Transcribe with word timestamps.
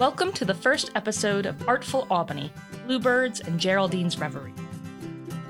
Welcome 0.00 0.32
to 0.32 0.46
the 0.46 0.54
first 0.54 0.92
episode 0.94 1.44
of 1.44 1.68
Artful 1.68 2.06
Albany 2.08 2.50
Bluebirds 2.86 3.40
and 3.40 3.60
Geraldine's 3.60 4.18
Reverie. 4.18 4.54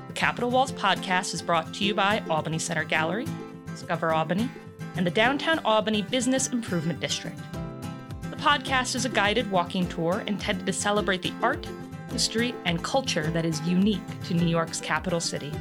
The 0.09 0.13
Capitol 0.13 0.49
Walls 0.49 0.73
podcast 0.73 1.33
is 1.33 1.41
brought 1.41 1.73
to 1.75 1.85
you 1.85 1.93
by 1.93 2.21
Albany 2.29 2.59
Center 2.59 2.83
Gallery, 2.83 3.25
Discover 3.67 4.11
Albany, 4.11 4.49
and 4.97 5.07
the 5.07 5.09
Downtown 5.09 5.59
Albany 5.59 6.01
Business 6.01 6.49
Improvement 6.49 6.99
District. 6.99 7.37
The 8.23 8.35
podcast 8.35 8.93
is 8.93 9.05
a 9.05 9.09
guided 9.09 9.49
walking 9.49 9.87
tour 9.87 10.21
intended 10.27 10.65
to 10.65 10.73
celebrate 10.73 11.21
the 11.21 11.31
art, 11.41 11.65
history, 12.11 12.53
and 12.65 12.83
culture 12.83 13.31
that 13.31 13.45
is 13.45 13.61
unique 13.61 14.01
to 14.25 14.33
New 14.33 14.49
York's 14.49 14.81
capital 14.81 15.21
city. 15.21 15.53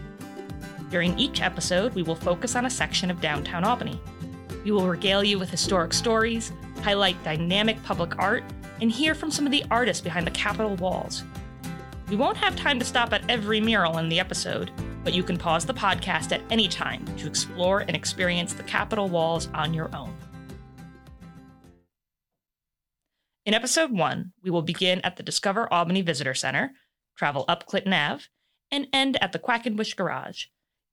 During 0.91 1.17
each 1.17 1.43
episode, 1.43 1.95
we 1.95 2.03
will 2.03 2.17
focus 2.17 2.57
on 2.57 2.67
a 2.67 2.71
section 2.71 3.09
of 3.09 3.21
downtown 3.21 3.63
Albany. 3.63 4.01
We 4.65 4.73
will 4.73 4.89
regale 4.89 5.23
you 5.23 5.39
with 5.39 5.49
historic 5.49 5.93
stories, 5.93 6.53
highlight 6.83 7.23
dynamic 7.23 7.81
public 7.85 8.19
art, 8.19 8.43
and 8.81 8.91
hear 8.91 9.15
from 9.15 9.31
some 9.31 9.47
of 9.47 9.53
the 9.53 9.65
artists 9.71 10.03
behind 10.03 10.27
the 10.27 10.33
Capitol 10.33 10.77
walls. 10.77 11.23
We 12.09 12.17
won't 12.17 12.37
have 12.39 12.57
time 12.57 12.79
to 12.79 12.85
stop 12.85 13.13
at 13.13 13.29
every 13.31 13.61
mural 13.61 13.99
in 13.99 14.09
the 14.09 14.19
episode, 14.19 14.71
but 15.05 15.15
you 15.15 15.23
can 15.23 15.39
pause 15.39 15.65
the 15.65 15.75
podcast 15.75 16.33
at 16.33 16.43
any 16.51 16.69
time 16.69 17.05
to 17.19 17.27
explore 17.27 17.81
and 17.81 17.95
experience 17.95 18.53
the 18.53 18.63
Capitol 18.65 19.09
walls 19.09 19.49
on 19.55 19.73
your 19.73 19.95
own. 19.95 20.17
In 23.47 23.55
episode 23.55 23.91
one, 23.91 24.33
we 24.43 24.51
will 24.51 24.63
begin 24.63 25.01
at 25.03 25.17
the 25.17 25.23
Discover 25.23 25.73
Albany 25.73 26.03
Visitor 26.03 26.35
Center, 26.35 26.73
travel 27.17 27.45
up 27.49 27.67
Clinton 27.67 27.93
Ave, 27.93 28.25
and 28.71 28.87
end 28.93 29.17
at 29.23 29.33
the 29.33 29.39
Quackenbush 29.39 29.97
Garage. 29.97 30.45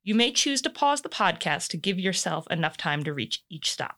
You 0.02 0.14
may 0.14 0.32
choose 0.32 0.62
to 0.62 0.70
pause 0.70 1.02
the 1.02 1.08
podcast 1.08 1.68
to 1.68 1.76
give 1.76 1.98
yourself 1.98 2.46
enough 2.50 2.76
time 2.76 3.04
to 3.04 3.12
reach 3.12 3.44
each 3.50 3.70
stop. 3.70 3.96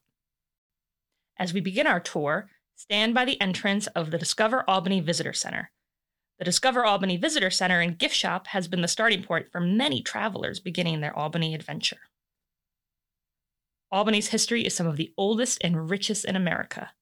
As 1.39 1.55
we 1.55 1.61
begin 1.61 1.87
our 1.87 2.01
tour, 2.01 2.51
stand 2.81 3.13
by 3.13 3.27
the 3.27 3.39
entrance 3.43 3.87
of 3.89 4.11
the 4.11 4.17
Discover 4.17 4.65
Albany 4.67 5.01
Visitor 5.01 5.35
Center. 5.35 5.71
The 6.39 6.47
Discover 6.47 6.87
Albany 6.87 7.19
Visitor 7.19 7.51
Center 7.51 7.81
and 7.81 7.99
gift 7.99 8.15
shop 8.15 8.47
has 8.49 8.69
been 8.69 8.81
the 8.81 8.89
starting 8.89 9.23
point 9.23 9.53
for 9.53 9.61
many 9.61 10.01
travelers 10.01 10.61
beginning 10.61 11.01
their 11.01 11.15
Albany 11.15 11.55
adventure. 11.55 11.99
Albany's 13.93 14.29
history 14.29 14.65
is 14.65 14.75
some 14.75 14.87
of 14.87 14.97
the 14.97 15.13
oldest 15.19 15.59
and 15.63 15.91
richest 15.91 16.25
in 16.25 16.37
America. 16.37 16.93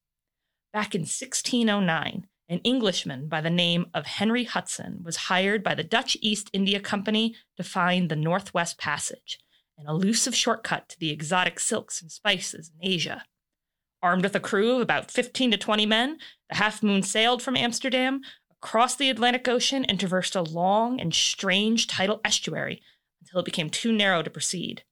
Back 0.73 0.95
in 0.95 1.01
1609, 1.01 2.27
an 2.49 2.59
Englishman 2.65 3.29
by 3.29 3.39
the 3.39 3.49
name 3.49 3.85
of 3.93 4.05
Henry 4.05 4.43
Hudson 4.43 4.99
was 5.01 5.15
hired 5.15 5.63
by 5.63 5.75
the 5.75 5.83
Dutch 5.83 6.17
East 6.19 6.49
India 6.51 6.81
Company 6.81 7.35
to 7.55 7.63
find 7.63 8.09
the 8.09 8.17
Northwest 8.17 8.77
Passage, 8.77 9.39
an 9.77 9.87
elusive 9.87 10.35
shortcut 10.35 10.89
to 10.89 10.99
the 10.99 11.09
exotic 11.09 11.57
silks 11.57 12.01
and 12.01 12.11
spices 12.11 12.69
in 12.77 12.85
Asia. 12.85 13.23
Armed 14.01 14.23
with 14.23 14.35
a 14.35 14.39
crew 14.39 14.75
of 14.75 14.81
about 14.81 15.11
15 15.11 15.51
to 15.51 15.57
20 15.57 15.85
men, 15.85 16.17
the 16.49 16.55
Half 16.55 16.81
Moon 16.81 17.03
sailed 17.03 17.41
from 17.41 17.57
Amsterdam 17.57 18.21
across 18.51 18.95
the 18.95 19.09
Atlantic 19.09 19.47
Ocean 19.47 19.83
and 19.85 19.99
traversed 19.99 20.35
a 20.35 20.41
long 20.41 20.99
and 20.99 21.13
strange 21.13 21.87
tidal 21.87 22.21
estuary 22.23 22.81
until 23.21 23.39
it 23.39 23.45
became 23.45 23.69
too 23.69 23.91
narrow 23.91 24.21
to 24.21 24.29
proceed. 24.29 24.83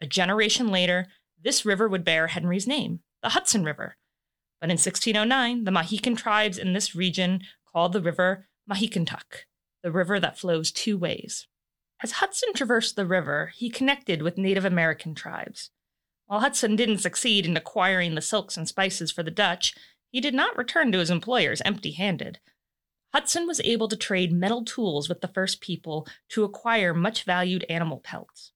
A 0.00 0.06
generation 0.06 0.68
later, 0.68 1.06
this 1.42 1.64
river 1.64 1.88
would 1.88 2.04
bear 2.04 2.28
Henry's 2.28 2.66
name, 2.66 3.00
the 3.22 3.30
Hudson 3.30 3.64
River. 3.64 3.96
But 4.60 4.70
in 4.70 4.74
1609, 4.74 5.64
the 5.64 5.70
Mohican 5.70 6.16
tribes 6.16 6.58
in 6.58 6.72
this 6.72 6.94
region 6.94 7.42
called 7.72 7.92
the 7.92 8.00
river 8.00 8.48
Mahicantuck, 8.70 9.44
the 9.82 9.92
river 9.92 10.18
that 10.20 10.38
flows 10.38 10.70
two 10.70 10.96
ways. 10.96 11.46
As 12.02 12.12
Hudson 12.12 12.52
traversed 12.54 12.96
the 12.96 13.06
river, 13.06 13.52
he 13.54 13.70
connected 13.70 14.22
with 14.22 14.38
Native 14.38 14.64
American 14.64 15.14
tribes. 15.14 15.70
While 16.26 16.40
Hudson 16.40 16.74
didn't 16.76 16.98
succeed 16.98 17.46
in 17.46 17.56
acquiring 17.56 18.14
the 18.14 18.20
silks 18.20 18.56
and 18.56 18.66
spices 18.66 19.12
for 19.12 19.22
the 19.22 19.30
Dutch, 19.30 19.74
he 20.10 20.20
did 20.20 20.34
not 20.34 20.56
return 20.56 20.90
to 20.92 20.98
his 20.98 21.10
employers 21.10 21.62
empty 21.64 21.92
handed. 21.92 22.40
Hudson 23.12 23.46
was 23.46 23.60
able 23.60 23.88
to 23.88 23.96
trade 23.96 24.32
metal 24.32 24.64
tools 24.64 25.08
with 25.08 25.20
the 25.20 25.28
first 25.28 25.60
people 25.60 26.06
to 26.30 26.44
acquire 26.44 26.92
much 26.92 27.24
valued 27.24 27.64
animal 27.68 27.98
pelts. 27.98 28.52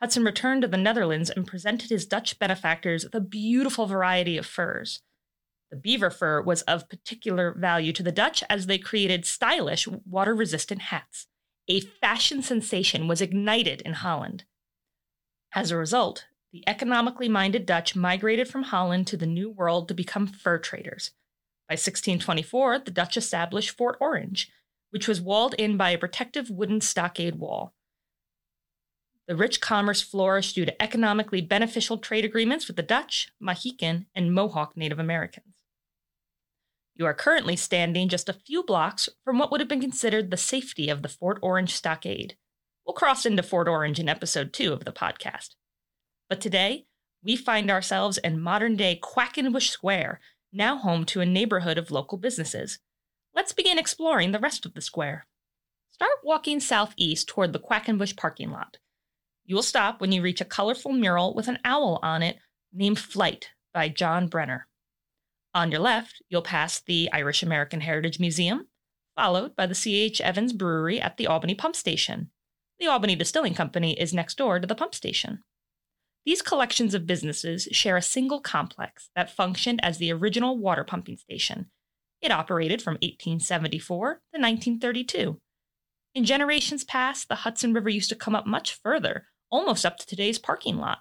Hudson 0.00 0.24
returned 0.24 0.62
to 0.62 0.68
the 0.68 0.76
Netherlands 0.76 1.30
and 1.30 1.46
presented 1.46 1.90
his 1.90 2.06
Dutch 2.06 2.38
benefactors 2.38 3.04
with 3.04 3.14
a 3.14 3.20
beautiful 3.20 3.86
variety 3.86 4.36
of 4.36 4.44
furs. 4.44 5.00
The 5.70 5.76
beaver 5.76 6.10
fur 6.10 6.42
was 6.42 6.62
of 6.62 6.88
particular 6.88 7.54
value 7.56 7.92
to 7.94 8.02
the 8.02 8.12
Dutch 8.12 8.44
as 8.50 8.66
they 8.66 8.78
created 8.78 9.24
stylish, 9.24 9.88
water 9.88 10.34
resistant 10.34 10.82
hats. 10.82 11.26
A 11.68 11.80
fashion 11.80 12.42
sensation 12.42 13.08
was 13.08 13.20
ignited 13.20 13.80
in 13.82 13.94
Holland. 13.94 14.44
As 15.54 15.70
a 15.70 15.76
result, 15.76 16.26
the 16.52 16.64
economically 16.66 17.28
minded 17.28 17.66
Dutch 17.66 17.94
migrated 17.96 18.48
from 18.48 18.64
Holland 18.64 19.06
to 19.08 19.16
the 19.16 19.26
New 19.26 19.50
World 19.50 19.88
to 19.88 19.94
become 19.94 20.26
fur 20.26 20.58
traders. 20.58 21.10
By 21.68 21.74
1624, 21.74 22.80
the 22.80 22.90
Dutch 22.90 23.16
established 23.16 23.76
Fort 23.76 23.96
Orange, 24.00 24.50
which 24.90 25.08
was 25.08 25.20
walled 25.20 25.54
in 25.54 25.76
by 25.76 25.90
a 25.90 25.98
protective 25.98 26.48
wooden 26.48 26.80
stockade 26.80 27.36
wall. 27.36 27.74
The 29.26 29.34
rich 29.34 29.60
commerce 29.60 30.00
flourished 30.00 30.54
due 30.54 30.64
to 30.64 30.82
economically 30.82 31.40
beneficial 31.40 31.98
trade 31.98 32.24
agreements 32.24 32.68
with 32.68 32.76
the 32.76 32.82
Dutch, 32.82 33.32
Mohican, 33.40 34.06
and 34.14 34.32
Mohawk 34.32 34.76
Native 34.76 35.00
Americans. 35.00 35.56
You 36.94 37.06
are 37.06 37.14
currently 37.14 37.56
standing 37.56 38.08
just 38.08 38.28
a 38.28 38.32
few 38.32 38.62
blocks 38.62 39.08
from 39.24 39.38
what 39.38 39.50
would 39.50 39.60
have 39.60 39.68
been 39.68 39.80
considered 39.80 40.30
the 40.30 40.36
safety 40.36 40.88
of 40.88 41.02
the 41.02 41.08
Fort 41.08 41.38
Orange 41.42 41.74
stockade. 41.74 42.36
We'll 42.86 42.94
cross 42.94 43.26
into 43.26 43.42
Fort 43.42 43.68
Orange 43.68 43.98
in 43.98 44.08
episode 44.08 44.52
two 44.52 44.72
of 44.72 44.84
the 44.84 44.92
podcast. 44.92 45.56
But 46.28 46.40
today, 46.40 46.86
we 47.22 47.36
find 47.36 47.70
ourselves 47.70 48.18
in 48.18 48.40
modern 48.40 48.76
day 48.76 49.00
Quackenbush 49.02 49.68
Square, 49.68 50.20
now 50.52 50.76
home 50.76 51.04
to 51.06 51.20
a 51.20 51.26
neighborhood 51.26 51.78
of 51.78 51.90
local 51.90 52.18
businesses. 52.18 52.78
Let's 53.34 53.52
begin 53.52 53.78
exploring 53.78 54.32
the 54.32 54.38
rest 54.38 54.66
of 54.66 54.74
the 54.74 54.80
square. 54.80 55.26
Start 55.92 56.18
walking 56.24 56.60
southeast 56.60 57.28
toward 57.28 57.52
the 57.52 57.60
Quackenbush 57.60 58.16
parking 58.16 58.50
lot. 58.50 58.78
You 59.44 59.54
will 59.54 59.62
stop 59.62 60.00
when 60.00 60.12
you 60.12 60.22
reach 60.22 60.40
a 60.40 60.44
colorful 60.44 60.92
mural 60.92 61.34
with 61.34 61.48
an 61.48 61.58
owl 61.64 62.00
on 62.02 62.22
it 62.22 62.38
named 62.72 62.98
Flight 62.98 63.50
by 63.72 63.88
John 63.88 64.26
Brenner. 64.26 64.66
On 65.54 65.70
your 65.70 65.80
left, 65.80 66.22
you'll 66.28 66.42
pass 66.42 66.80
the 66.80 67.08
Irish 67.12 67.42
American 67.42 67.80
Heritage 67.80 68.18
Museum, 68.18 68.66
followed 69.14 69.56
by 69.56 69.66
the 69.66 69.74
C.H. 69.74 70.20
Evans 70.20 70.52
Brewery 70.52 71.00
at 71.00 71.16
the 71.16 71.26
Albany 71.26 71.54
Pump 71.54 71.76
Station. 71.76 72.30
The 72.78 72.88
Albany 72.88 73.16
Distilling 73.16 73.54
Company 73.54 73.98
is 73.98 74.12
next 74.12 74.36
door 74.36 74.58
to 74.58 74.66
the 74.66 74.74
pump 74.74 74.94
station. 74.94 75.44
These 76.26 76.42
collections 76.42 76.92
of 76.92 77.06
businesses 77.06 77.68
share 77.70 77.96
a 77.96 78.02
single 78.02 78.40
complex 78.40 79.10
that 79.14 79.30
functioned 79.30 79.78
as 79.84 79.98
the 79.98 80.12
original 80.12 80.58
water 80.58 80.82
pumping 80.82 81.16
station. 81.16 81.70
It 82.20 82.32
operated 82.32 82.82
from 82.82 82.94
1874 82.94 84.14
to 84.34 84.40
1932. 84.40 85.40
In 86.16 86.24
generations 86.24 86.82
past, 86.82 87.28
the 87.28 87.36
Hudson 87.36 87.72
River 87.72 87.88
used 87.88 88.08
to 88.08 88.16
come 88.16 88.34
up 88.34 88.44
much 88.44 88.74
further, 88.82 89.28
almost 89.50 89.86
up 89.86 89.98
to 89.98 90.06
today's 90.06 90.40
parking 90.40 90.78
lot. 90.78 90.98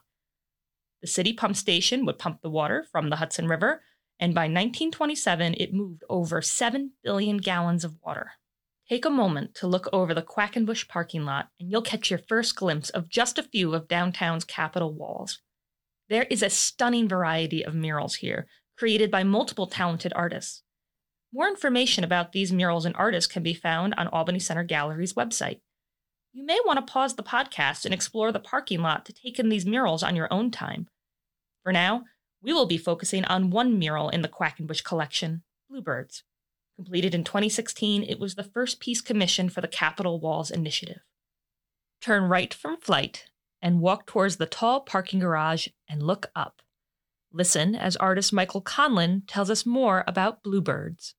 The 1.02 1.08
city 1.08 1.34
pump 1.34 1.56
station 1.56 2.06
would 2.06 2.20
pump 2.20 2.42
the 2.44 2.50
water 2.50 2.86
from 2.92 3.10
the 3.10 3.16
Hudson 3.16 3.48
River, 3.48 3.82
and 4.20 4.36
by 4.36 4.44
1927, 4.44 5.56
it 5.56 5.74
moved 5.74 6.04
over 6.08 6.44
7 6.44 6.92
billion 7.04 7.38
gallons 7.38 7.84
of 7.84 7.98
water. 8.06 8.34
Take 8.88 9.06
a 9.06 9.10
moment 9.10 9.56
to 9.56 9.68
look 9.68 9.90
over 9.92 10.14
the 10.14 10.22
Quackenbush 10.22 10.88
parking 10.88 11.26
lot, 11.26 11.48
and 11.60 11.72
you'll 11.72 11.82
catch 11.82 12.12
your 12.12 12.20
first 12.20 12.56
glimpse 12.56 12.92
of 12.92 13.10
just 13.10 13.40
a 13.40 13.44
few 13.44 13.74
of 13.74 13.88
downtown's 13.88 14.44
Capitol 14.44 14.94
walls. 14.94 15.40
There 16.08 16.28
is 16.30 16.44
a 16.44 16.52
stunning 16.52 17.10
variety 17.10 17.66
of 17.66 17.74
murals 17.74 18.16
here, 18.16 18.46
created 18.78 19.10
by 19.10 19.24
multiple 19.24 19.66
talented 19.66 20.14
artists. 20.16 20.62
More 21.34 21.48
information 21.48 22.04
about 22.04 22.32
these 22.32 22.54
murals 22.54 22.86
and 22.86 22.96
artists 22.96 23.32
can 23.32 23.42
be 23.42 23.56
found 23.56 23.96
on 23.98 24.08
Albany 24.10 24.40
Center 24.40 24.64
Gallery's 24.64 25.14
website. 25.14 25.62
You 26.32 26.46
may 26.46 26.60
want 26.64 26.78
to 26.78 26.92
pause 26.94 27.16
the 27.16 27.24
podcast 27.24 27.86
and 27.86 27.94
explore 27.94 28.32
the 28.32 28.40
parking 28.40 28.82
lot 28.82 29.04
to 29.06 29.14
take 29.14 29.40
in 29.40 29.50
these 29.50 29.66
murals 29.66 30.04
on 30.04 30.16
your 30.16 30.32
own 30.32 30.52
time. 30.52 30.88
For 31.64 31.72
now, 31.72 32.04
we 32.40 32.54
will 32.54 32.68
be 32.68 32.78
focusing 32.78 33.26
on 33.26 33.50
one 33.50 33.80
mural 33.80 34.10
in 34.10 34.22
the 34.22 34.28
Quackenbush 34.28 34.84
collection 34.84 35.42
Bluebirds. 35.70 36.24
Completed 36.78 37.16
in 37.16 37.24
2016, 37.24 38.04
it 38.04 38.20
was 38.20 38.36
the 38.36 38.44
first 38.44 38.82
piece 38.82 39.00
commissioned 39.00 39.54
for 39.54 39.62
the 39.62 39.68
Capitol 39.68 40.20
Walls 40.20 40.52
Initiative. 40.52 41.00
Turn 42.02 42.24
right 42.24 42.54
from 42.54 42.78
Flight 42.78 43.26
and 43.62 43.80
walk 43.80 44.06
towards 44.06 44.36
the 44.36 44.46
tall 44.46 44.82
parking 44.82 45.20
garage 45.20 45.70
and 45.90 46.04
look 46.04 46.32
up. 46.36 46.62
Listen 47.32 47.76
as 47.76 47.96
artist 47.96 48.34
Michael 48.34 48.60
Conlin 48.60 49.24
tells 49.26 49.50
us 49.50 49.66
more 49.66 50.04
about 50.06 50.44
bluebirds. 50.44 51.16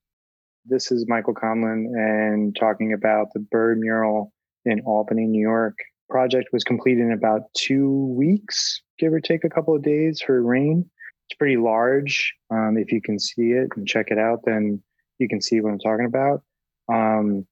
This 0.63 0.91
is 0.91 1.05
Michael 1.07 1.33
Conlin 1.33 1.91
and 1.95 2.55
talking 2.55 2.93
about 2.93 3.27
the 3.33 3.39
bird 3.39 3.79
mural 3.79 4.33
in 4.63 4.81
Albany, 4.81 5.25
New 5.25 5.41
York. 5.41 5.75
Project 6.07 6.49
was 6.53 6.63
completed 6.63 7.01
in 7.01 7.13
about 7.13 7.41
two 7.55 8.13
weeks, 8.15 8.81
give 8.99 9.11
or 9.11 9.19
take 9.19 9.43
a 9.43 9.49
couple 9.49 9.75
of 9.75 9.81
days 9.81 10.21
for 10.21 10.41
rain. 10.43 10.87
It's 11.29 11.37
pretty 11.37 11.57
large. 11.57 12.33
Um, 12.51 12.77
if 12.77 12.91
you 12.91 13.01
can 13.01 13.17
see 13.17 13.51
it 13.51 13.69
and 13.75 13.87
check 13.87 14.07
it 14.11 14.19
out, 14.19 14.41
then 14.45 14.81
you 15.19 15.27
can 15.27 15.41
see 15.41 15.61
what 15.61 15.71
I'm 15.71 15.79
talking 15.79 16.05
about. 16.05 16.43
Um, 16.91 17.45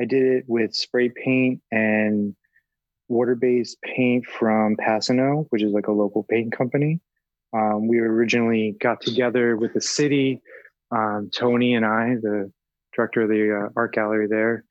I 0.00 0.04
did 0.04 0.22
it 0.22 0.44
with 0.46 0.74
spray 0.74 1.10
paint 1.10 1.60
and 1.70 2.34
water-based 3.08 3.78
paint 3.82 4.26
from 4.26 4.76
Passano, 4.76 5.46
which 5.50 5.62
is 5.62 5.72
like 5.72 5.86
a 5.86 5.92
local 5.92 6.24
paint 6.24 6.56
company. 6.56 7.00
Um, 7.54 7.86
we 7.86 7.98
originally 7.98 8.76
got 8.80 9.00
together 9.02 9.56
with 9.56 9.74
the 9.74 9.80
city 9.80 10.40
um, 10.92 11.30
Tony 11.34 11.74
and 11.74 11.86
I, 11.86 12.16
the 12.20 12.52
director 12.94 13.22
of 13.22 13.30
the 13.30 13.66
uh, 13.66 13.68
art 13.74 13.94
gallery 13.94 14.26
there, 14.28 14.64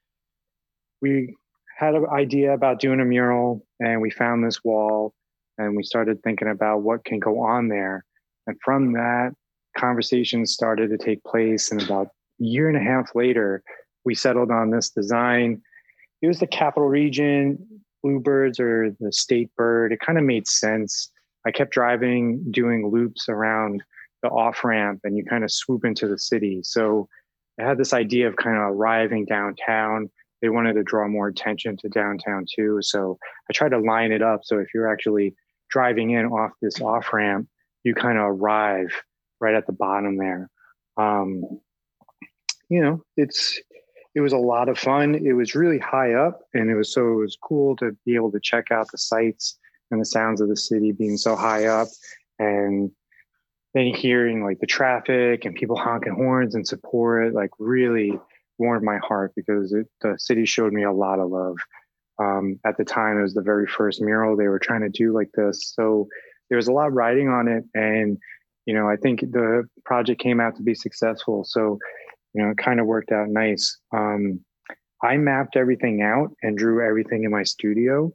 we 1.02 1.36
had 1.78 1.96
an 1.96 2.06
idea 2.12 2.54
about 2.54 2.80
doing 2.80 3.02
a 3.02 3.06
mural 3.06 3.66
and 3.80 4.02
we 4.02 4.12
found 4.12 4.46
this 4.46 4.64
wall 4.64 5.14
and 5.58 5.76
we 5.76 5.84
started 5.84 6.22
thinking 6.22 6.48
about 6.48 6.84
what 6.84 7.04
can 7.04 7.20
go 7.20 7.42
on 7.42 7.68
there. 7.68 8.06
And 8.46 8.56
from 8.64 8.94
that, 8.94 9.32
conversations 9.76 10.54
started 10.54 10.92
to 10.92 10.98
take 10.98 11.24
place. 11.24 11.72
And 11.72 11.82
about 11.82 12.10
year 12.42 12.68
and 12.68 12.78
a 12.78 12.82
half 12.82 13.16
later, 13.16 13.64
we 14.04 14.16
settled 14.16 14.52
on 14.52 14.72
this 14.72 14.90
design. 14.90 15.62
It 16.22 16.28
was 16.28 16.40
the 16.40 16.48
capital 16.48 16.90
region, 16.90 17.58
bluebirds 18.04 18.60
or 18.60 18.96
the 19.00 19.12
state 19.12 19.50
bird. 19.56 19.92
It 19.92 20.00
kind 20.00 20.18
of 20.18 20.24
made 20.24 20.48
sense. 20.48 21.10
I 21.46 21.52
kept 21.52 21.72
driving, 21.72 22.52
doing 22.52 22.90
loops 22.90 23.28
around 23.30 23.84
the 24.22 24.30
off 24.30 24.64
ramp, 24.64 25.02
and 25.04 25.18
you 25.18 25.26
kind 25.26 25.44
of 25.44 25.52
swoop 25.52 25.86
into 25.86 26.08
the 26.08 26.20
city. 26.20 26.62
So 26.64 27.08
I 27.60 27.68
had 27.68 27.78
this 27.78 27.94
idea 27.94 28.28
of 28.28 28.36
kind 28.36 28.58
of 28.58 28.64
arriving 28.64 29.26
downtown. 29.26 30.10
They 30.42 30.50
wanted 30.50 30.74
to 30.74 30.84
draw 30.84 31.08
more 31.08 31.28
attention 31.28 31.78
to 31.78 31.90
downtown 31.90 32.46
too. 32.56 32.80
So 32.82 33.18
I 33.50 33.54
tried 33.54 33.70
to 33.70 33.80
line 33.80 34.12
it 34.12 34.22
up. 34.22 34.42
So 34.44 34.60
if 34.60 34.68
you're 34.74 34.92
actually 34.92 35.36
driving 35.70 36.12
in 36.12 36.26
off 36.26 36.52
this 36.62 36.82
off 36.82 37.14
ramp, 37.14 37.48
you 37.84 37.96
kind 37.96 38.18
of 38.18 38.26
arrive 38.26 38.92
right 39.40 39.56
at 39.56 39.66
the 39.66 39.74
bottom 39.74 40.18
there. 40.18 40.50
Um, 40.98 41.60
you 42.72 42.82
know, 42.82 43.04
it's 43.18 43.60
it 44.16 44.22
was 44.22 44.32
a 44.32 44.38
lot 44.38 44.70
of 44.70 44.80
fun. 44.80 45.14
It 45.14 45.34
was 45.34 45.56
really 45.56 45.78
high 45.78 46.14
up, 46.14 46.40
and 46.54 46.70
it 46.70 46.76
was 46.76 46.94
so 46.94 47.02
it 47.02 47.16
was 47.16 47.38
cool 47.44 47.76
to 47.78 47.96
be 48.06 48.16
able 48.16 48.32
to 48.32 48.40
check 48.42 48.72
out 48.72 48.88
the 48.92 48.98
sights 48.98 49.60
and 49.92 50.00
the 50.00 50.06
sounds 50.06 50.40
of 50.40 50.48
the 50.48 50.56
city 50.56 50.94
being 50.94 51.18
so 51.18 51.36
high 51.36 51.66
up, 51.66 51.90
and 52.40 52.90
then 53.74 53.94
hearing 53.94 54.46
like 54.46 54.60
the 54.60 54.66
traffic 54.66 55.44
and 55.44 55.54
people 55.54 55.76
honking 55.76 56.14
horns 56.14 56.56
and 56.56 56.66
support 56.66 57.34
like 57.34 57.52
really 57.60 58.18
warmed 58.58 58.84
my 58.84 59.00
heart 59.00 59.34
because 59.36 59.74
it, 59.74 59.88
the 60.02 60.18
city 60.18 60.46
showed 60.46 60.72
me 60.72 60.84
a 60.84 60.94
lot 60.94 61.20
of 61.20 61.30
love. 61.30 61.58
Um, 62.20 62.58
at 62.66 62.78
the 62.78 62.86
time, 62.86 63.18
it 63.18 63.24
was 63.24 63.34
the 63.34 63.42
very 63.42 63.68
first 63.68 64.02
mural 64.02 64.38
they 64.38 64.48
were 64.48 64.60
trying 64.60 64.82
to 64.82 64.90
do 64.90 65.14
like 65.14 65.32
this, 65.34 65.74
so 65.76 66.08
there 66.50 66.56
was 66.56 66.70
a 66.70 66.74
lot 66.74 66.94
riding 66.94 67.28
on 67.28 67.50
it, 67.50 67.66
and 67.76 68.18
you 68.66 68.74
know 68.74 68.88
I 68.88 68.96
think 68.96 69.20
the 69.20 69.68
project 69.84 70.22
came 70.22 70.40
out 70.40 70.56
to 70.56 70.64
be 70.64 70.74
successful. 70.74 71.44
So 71.44 71.78
you 72.34 72.44
know, 72.44 72.52
it 72.52 72.58
kind 72.58 72.80
of 72.80 72.86
worked 72.86 73.12
out 73.12 73.30
nice. 73.30 73.78
Um, 73.94 74.44
I 75.04 75.18
mapped 75.18 75.56
everything 75.56 76.02
out 76.02 76.30
and 76.42 76.58
drew 76.58 76.86
everything 76.86 77.24
in 77.24 77.32
my 77.32 77.44
studio. 77.44 78.14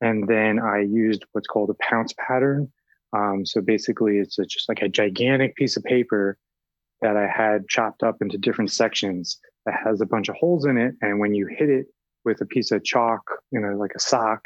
And 0.00 0.26
then 0.26 0.58
I 0.58 0.80
used 0.80 1.24
what's 1.32 1.46
called 1.46 1.70
a 1.70 1.82
pounce 1.82 2.12
pattern. 2.18 2.72
Um, 3.16 3.46
so 3.46 3.60
basically, 3.60 4.18
it's 4.18 4.38
a, 4.38 4.44
just 4.44 4.68
like 4.68 4.82
a 4.82 4.88
gigantic 4.88 5.54
piece 5.54 5.76
of 5.76 5.84
paper 5.84 6.36
that 7.00 7.16
I 7.16 7.28
had 7.28 7.68
chopped 7.68 8.02
up 8.02 8.16
into 8.20 8.38
different 8.38 8.72
sections 8.72 9.38
that 9.66 9.74
has 9.84 10.00
a 10.00 10.06
bunch 10.06 10.28
of 10.28 10.36
holes 10.36 10.64
in 10.64 10.76
it. 10.78 10.94
And 11.00 11.20
when 11.20 11.34
you 11.34 11.46
hit 11.46 11.70
it 11.70 11.86
with 12.24 12.40
a 12.40 12.46
piece 12.46 12.72
of 12.72 12.82
chalk, 12.82 13.20
you 13.50 13.60
know, 13.60 13.76
like 13.76 13.92
a 13.94 14.00
sock, 14.00 14.40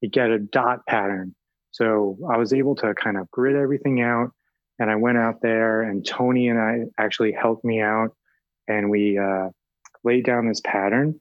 you 0.00 0.08
get 0.08 0.30
a 0.30 0.38
dot 0.38 0.80
pattern. 0.86 1.34
So 1.70 2.18
I 2.30 2.36
was 2.36 2.52
able 2.52 2.76
to 2.76 2.94
kind 2.94 3.16
of 3.16 3.30
grid 3.30 3.56
everything 3.56 4.00
out. 4.00 4.30
And 4.78 4.90
I 4.90 4.96
went 4.96 5.18
out 5.18 5.40
there, 5.40 5.82
and 5.82 6.04
Tony 6.04 6.48
and 6.48 6.58
I 6.58 6.84
actually 6.98 7.32
helped 7.32 7.64
me 7.64 7.80
out 7.80 8.14
and 8.68 8.90
we 8.90 9.18
uh, 9.18 9.48
laid 10.04 10.24
down 10.24 10.48
this 10.48 10.60
pattern. 10.60 11.18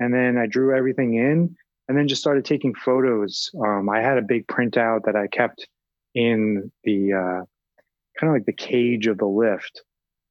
And 0.00 0.12
then 0.12 0.36
I 0.36 0.46
drew 0.46 0.76
everything 0.76 1.14
in 1.14 1.56
and 1.88 1.96
then 1.96 2.08
just 2.08 2.20
started 2.20 2.44
taking 2.44 2.74
photos. 2.74 3.50
Um, 3.64 3.88
I 3.88 4.00
had 4.00 4.18
a 4.18 4.22
big 4.22 4.46
printout 4.46 5.04
that 5.04 5.16
I 5.16 5.26
kept 5.26 5.68
in 6.14 6.70
the 6.84 7.12
uh, 7.12 7.44
kind 8.18 8.30
of 8.30 8.32
like 8.32 8.46
the 8.46 8.52
cage 8.52 9.06
of 9.06 9.18
the 9.18 9.26
lift. 9.26 9.82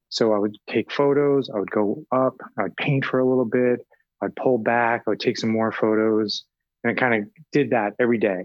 So 0.10 0.34
I 0.34 0.40
would 0.40 0.58
take 0.70 0.92
photos, 0.92 1.50
I 1.50 1.60
would 1.60 1.72
go 1.72 2.04
up, 2.12 2.36
I 2.58 2.64
would 2.64 2.76
paint 2.76 3.06
for 3.06 3.20
a 3.20 3.26
little 3.26 3.46
bit, 3.46 3.80
I'd 4.22 4.36
pull 4.36 4.58
back, 4.58 5.04
I 5.08 5.12
would 5.12 5.22
take 5.22 5.38
some 5.38 5.52
more 5.52 5.72
photos, 5.72 6.44
and 6.84 6.92
I 6.92 7.00
kind 7.00 7.24
of 7.24 7.30
did 7.52 7.70
that 7.70 7.94
every 7.98 8.18
day. 8.18 8.44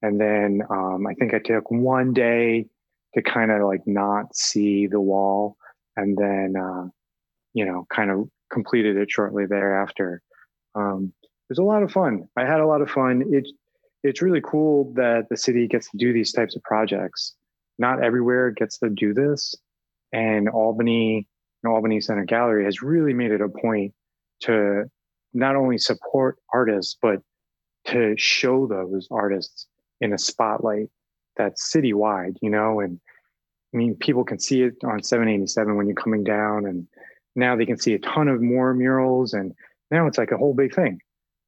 And 0.00 0.20
then 0.20 0.62
um, 0.70 1.06
I 1.06 1.14
think 1.14 1.34
I 1.34 1.38
took 1.38 1.70
one 1.70 2.14
day 2.14 2.66
to 3.14 3.22
kind 3.22 3.50
of 3.50 3.62
like 3.62 3.86
not 3.86 4.34
see 4.34 4.86
the 4.86 5.00
wall. 5.00 5.56
And 5.96 6.16
then 6.16 6.54
uh, 6.60 6.88
you 7.54 7.64
know, 7.64 7.86
kind 7.94 8.10
of 8.10 8.28
completed 8.52 8.96
it 8.96 9.10
shortly 9.10 9.46
thereafter. 9.46 10.20
Um, 10.74 11.12
it 11.22 11.28
was 11.50 11.58
a 11.58 11.62
lot 11.62 11.82
of 11.82 11.92
fun. 11.92 12.28
I 12.36 12.44
had 12.44 12.60
a 12.60 12.66
lot 12.66 12.82
of 12.82 12.90
fun. 12.90 13.22
It, 13.30 13.48
it's 14.02 14.20
really 14.20 14.42
cool 14.42 14.92
that 14.94 15.28
the 15.30 15.36
city 15.36 15.66
gets 15.66 15.90
to 15.90 15.96
do 15.96 16.12
these 16.12 16.32
types 16.32 16.56
of 16.56 16.62
projects. 16.62 17.34
Not 17.78 18.02
everywhere 18.02 18.50
gets 18.50 18.78
to 18.78 18.90
do 18.90 19.14
this. 19.14 19.54
And 20.12 20.48
Albany, 20.48 21.26
Albany 21.66 22.00
Center 22.00 22.24
Gallery 22.24 22.64
has 22.64 22.82
really 22.82 23.14
made 23.14 23.30
it 23.30 23.40
a 23.40 23.48
point 23.48 23.94
to 24.42 24.84
not 25.32 25.56
only 25.56 25.78
support 25.78 26.38
artists, 26.52 26.96
but 27.00 27.20
to 27.86 28.14
show 28.16 28.66
those 28.66 29.08
artists 29.10 29.66
in 30.00 30.12
a 30.12 30.18
spotlight 30.18 30.88
that's 31.36 31.72
citywide, 31.72 32.36
you 32.40 32.50
know, 32.50 32.80
and 32.80 33.00
I 33.74 33.76
mean, 33.76 33.96
people 33.96 34.24
can 34.24 34.38
see 34.38 34.62
it 34.62 34.74
on 34.84 35.02
787 35.02 35.76
when 35.76 35.86
you're 35.86 35.96
coming 35.96 36.22
down 36.22 36.64
and 36.64 36.86
now 37.36 37.56
they 37.56 37.66
can 37.66 37.78
see 37.78 37.94
a 37.94 37.98
ton 37.98 38.28
of 38.28 38.40
more 38.40 38.74
murals 38.74 39.32
and 39.32 39.52
now 39.90 40.06
it's 40.06 40.18
like 40.18 40.30
a 40.30 40.36
whole 40.36 40.54
big 40.54 40.74
thing. 40.74 40.98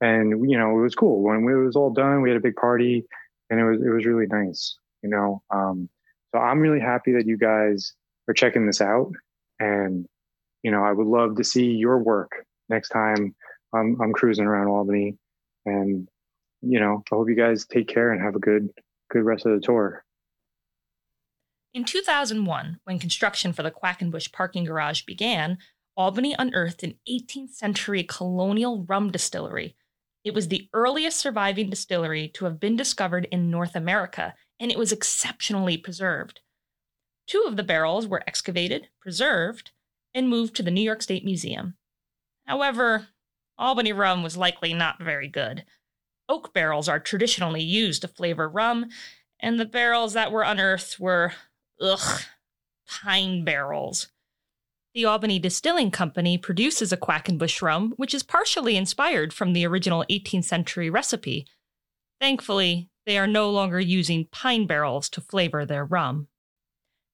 And 0.00 0.50
you 0.50 0.58
know 0.58 0.78
it 0.78 0.82
was 0.82 0.94
cool. 0.94 1.22
When 1.22 1.48
it 1.48 1.64
was 1.64 1.76
all 1.76 1.90
done 1.90 2.22
we 2.22 2.30
had 2.30 2.36
a 2.36 2.42
big 2.42 2.56
party 2.56 3.04
and 3.50 3.60
it 3.60 3.64
was 3.64 3.80
it 3.80 3.90
was 3.90 4.04
really 4.06 4.26
nice 4.26 4.76
you 5.02 5.10
know? 5.10 5.42
Um, 5.50 5.88
so 6.34 6.40
i'm 6.40 6.58
really 6.58 6.80
happy 6.80 7.12
that 7.12 7.26
you 7.26 7.38
guys 7.38 7.94
are 8.28 8.34
checking 8.34 8.66
this 8.66 8.80
out 8.80 9.12
and 9.60 10.06
you 10.62 10.70
know 10.70 10.82
i 10.82 10.92
would 10.92 11.06
love 11.06 11.36
to 11.36 11.44
see 11.44 11.66
your 11.66 11.98
work 11.98 12.32
next 12.68 12.88
time 12.88 13.34
i'm, 13.72 13.96
I'm 14.02 14.12
cruising 14.12 14.44
around 14.44 14.68
albany. 14.68 15.16
And 15.64 16.08
you 16.62 16.80
know 16.80 17.02
i 17.10 17.14
hope 17.14 17.28
you 17.28 17.36
guys 17.36 17.66
take 17.66 17.88
care 17.88 18.12
and 18.12 18.22
have 18.22 18.34
a 18.34 18.40
good 18.40 18.68
good 19.10 19.24
rest 19.24 19.46
of 19.46 19.52
the 19.52 19.64
tour. 19.64 20.02
In 21.72 21.84
2001, 21.84 22.80
when 22.84 22.98
construction 22.98 23.52
for 23.52 23.62
the 23.62 23.70
Quackenbush 23.70 24.32
parking 24.32 24.64
garage 24.64 25.02
began, 25.02 25.58
Albany 25.96 26.34
unearthed 26.38 26.82
an 26.82 26.98
18th 27.08 27.54
century 27.54 28.02
colonial 28.02 28.84
rum 28.84 29.10
distillery. 29.10 29.76
It 30.24 30.34
was 30.34 30.48
the 30.48 30.68
earliest 30.72 31.18
surviving 31.18 31.70
distillery 31.70 32.28
to 32.34 32.44
have 32.44 32.60
been 32.60 32.76
discovered 32.76 33.26
in 33.30 33.50
North 33.50 33.74
America, 33.74 34.34
and 34.60 34.70
it 34.70 34.78
was 34.78 34.92
exceptionally 34.92 35.76
preserved. 35.76 36.40
Two 37.26 37.44
of 37.46 37.56
the 37.56 37.62
barrels 37.62 38.06
were 38.06 38.22
excavated, 38.26 38.88
preserved, 39.00 39.70
and 40.14 40.28
moved 40.28 40.54
to 40.56 40.62
the 40.62 40.70
New 40.70 40.82
York 40.82 41.02
State 41.02 41.24
Museum. 41.24 41.76
However, 42.46 43.08
Albany 43.58 43.92
rum 43.92 44.22
was 44.22 44.36
likely 44.36 44.74
not 44.74 45.02
very 45.02 45.28
good. 45.28 45.64
Oak 46.28 46.52
barrels 46.52 46.88
are 46.88 47.00
traditionally 47.00 47.62
used 47.62 48.02
to 48.02 48.08
flavor 48.08 48.48
rum, 48.48 48.90
and 49.40 49.58
the 49.58 49.64
barrels 49.64 50.12
that 50.12 50.32
were 50.32 50.42
unearthed 50.42 50.98
were, 50.98 51.32
ugh, 51.80 52.22
pine 52.86 53.44
barrels. 53.44 54.08
The 54.96 55.04
Albany 55.04 55.38
Distilling 55.38 55.90
Company 55.90 56.38
produces 56.38 56.90
a 56.90 56.96
Quackenbush 56.96 57.60
rum, 57.60 57.92
which 57.98 58.14
is 58.14 58.22
partially 58.22 58.78
inspired 58.78 59.30
from 59.30 59.52
the 59.52 59.66
original 59.66 60.06
18th 60.08 60.44
century 60.44 60.88
recipe. 60.88 61.46
Thankfully, 62.18 62.88
they 63.04 63.18
are 63.18 63.26
no 63.26 63.50
longer 63.50 63.78
using 63.78 64.26
pine 64.32 64.66
barrels 64.66 65.10
to 65.10 65.20
flavor 65.20 65.66
their 65.66 65.84
rum. 65.84 66.28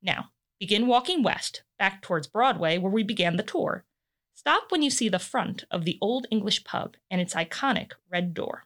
Now, 0.00 0.26
begin 0.60 0.86
walking 0.86 1.24
west, 1.24 1.64
back 1.76 2.02
towards 2.02 2.28
Broadway, 2.28 2.78
where 2.78 2.92
we 2.92 3.02
began 3.02 3.34
the 3.34 3.42
tour. 3.42 3.84
Stop 4.32 4.70
when 4.70 4.82
you 4.82 4.88
see 4.88 5.08
the 5.08 5.18
front 5.18 5.64
of 5.68 5.84
the 5.84 5.98
Old 6.00 6.28
English 6.30 6.62
pub 6.62 6.94
and 7.10 7.20
its 7.20 7.34
iconic 7.34 7.94
red 8.08 8.32
door. 8.32 8.64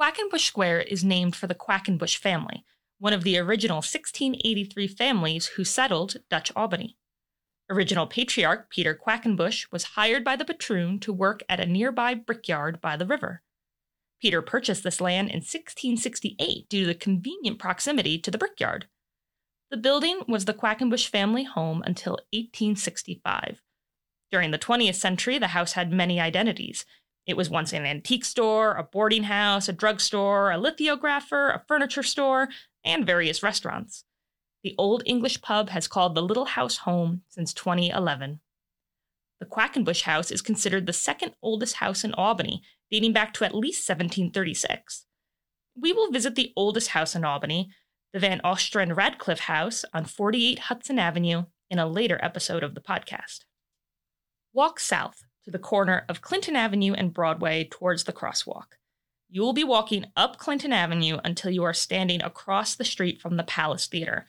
Quackenbush 0.00 0.46
Square 0.46 0.80
is 0.82 1.04
named 1.04 1.36
for 1.36 1.46
the 1.46 1.54
Quackenbush 1.54 2.16
family, 2.16 2.64
one 2.98 3.12
of 3.12 3.22
the 3.22 3.36
original 3.36 3.76
1683 3.76 4.88
families 4.88 5.46
who 5.48 5.64
settled 5.64 6.16
Dutch 6.30 6.50
Albany. 6.56 6.96
Original 7.68 8.06
patriarch 8.06 8.70
Peter 8.70 8.94
Quackenbush 8.94 9.66
was 9.70 9.84
hired 9.84 10.24
by 10.24 10.36
the 10.36 10.44
patroon 10.46 10.98
to 11.00 11.12
work 11.12 11.42
at 11.50 11.60
a 11.60 11.66
nearby 11.66 12.14
brickyard 12.14 12.80
by 12.80 12.96
the 12.96 13.04
river. 13.04 13.42
Peter 14.22 14.40
purchased 14.40 14.84
this 14.84 15.02
land 15.02 15.28
in 15.28 15.40
1668 15.40 16.66
due 16.70 16.80
to 16.80 16.86
the 16.86 16.94
convenient 16.94 17.58
proximity 17.58 18.18
to 18.18 18.30
the 18.30 18.38
brickyard. 18.38 18.86
The 19.70 19.76
building 19.76 20.22
was 20.26 20.46
the 20.46 20.54
Quackenbush 20.54 21.08
family 21.08 21.44
home 21.44 21.82
until 21.84 22.12
1865. 22.32 23.60
During 24.32 24.50
the 24.50 24.58
20th 24.58 24.94
century, 24.94 25.38
the 25.38 25.48
house 25.48 25.72
had 25.72 25.92
many 25.92 26.18
identities. 26.18 26.86
It 27.30 27.36
was 27.36 27.48
once 27.48 27.72
an 27.72 27.86
antique 27.86 28.24
store, 28.24 28.74
a 28.74 28.82
boarding 28.82 29.22
house, 29.22 29.68
a 29.68 29.72
drugstore, 29.72 30.50
a 30.50 30.58
lithographer, 30.58 31.50
a 31.50 31.62
furniture 31.68 32.02
store, 32.02 32.48
and 32.84 33.06
various 33.06 33.40
restaurants. 33.40 34.02
The 34.64 34.74
Old 34.76 35.04
English 35.06 35.40
pub 35.40 35.68
has 35.68 35.86
called 35.86 36.16
the 36.16 36.22
Little 36.22 36.46
House 36.46 36.78
home 36.78 37.22
since 37.28 37.54
2011. 37.54 38.40
The 39.38 39.46
Quackenbush 39.46 40.02
House 40.02 40.32
is 40.32 40.42
considered 40.42 40.86
the 40.86 40.92
second 40.92 41.36
oldest 41.40 41.76
house 41.76 42.02
in 42.02 42.12
Albany, 42.14 42.62
dating 42.90 43.12
back 43.12 43.32
to 43.34 43.44
at 43.44 43.54
least 43.54 43.88
1736. 43.88 45.06
We 45.80 45.92
will 45.92 46.10
visit 46.10 46.34
the 46.34 46.52
oldest 46.56 46.88
house 46.88 47.14
in 47.14 47.24
Albany, 47.24 47.70
the 48.12 48.18
Van 48.18 48.40
Ostrand 48.40 48.96
Radcliffe 48.96 49.40
House 49.40 49.84
on 49.94 50.04
48 50.04 50.58
Hudson 50.58 50.98
Avenue, 50.98 51.44
in 51.70 51.78
a 51.78 51.86
later 51.86 52.18
episode 52.20 52.64
of 52.64 52.74
the 52.74 52.80
podcast. 52.80 53.44
Walk 54.52 54.80
south 54.80 55.22
to 55.44 55.50
the 55.50 55.58
corner 55.58 56.04
of 56.08 56.22
Clinton 56.22 56.56
Avenue 56.56 56.92
and 56.92 57.12
Broadway 57.14 57.68
towards 57.70 58.04
the 58.04 58.12
crosswalk. 58.12 58.76
You 59.28 59.42
will 59.42 59.52
be 59.52 59.64
walking 59.64 60.06
up 60.16 60.38
Clinton 60.38 60.72
Avenue 60.72 61.18
until 61.24 61.50
you 61.50 61.62
are 61.62 61.72
standing 61.72 62.22
across 62.22 62.74
the 62.74 62.84
street 62.84 63.20
from 63.20 63.36
the 63.36 63.44
Palace 63.44 63.86
Theater, 63.86 64.26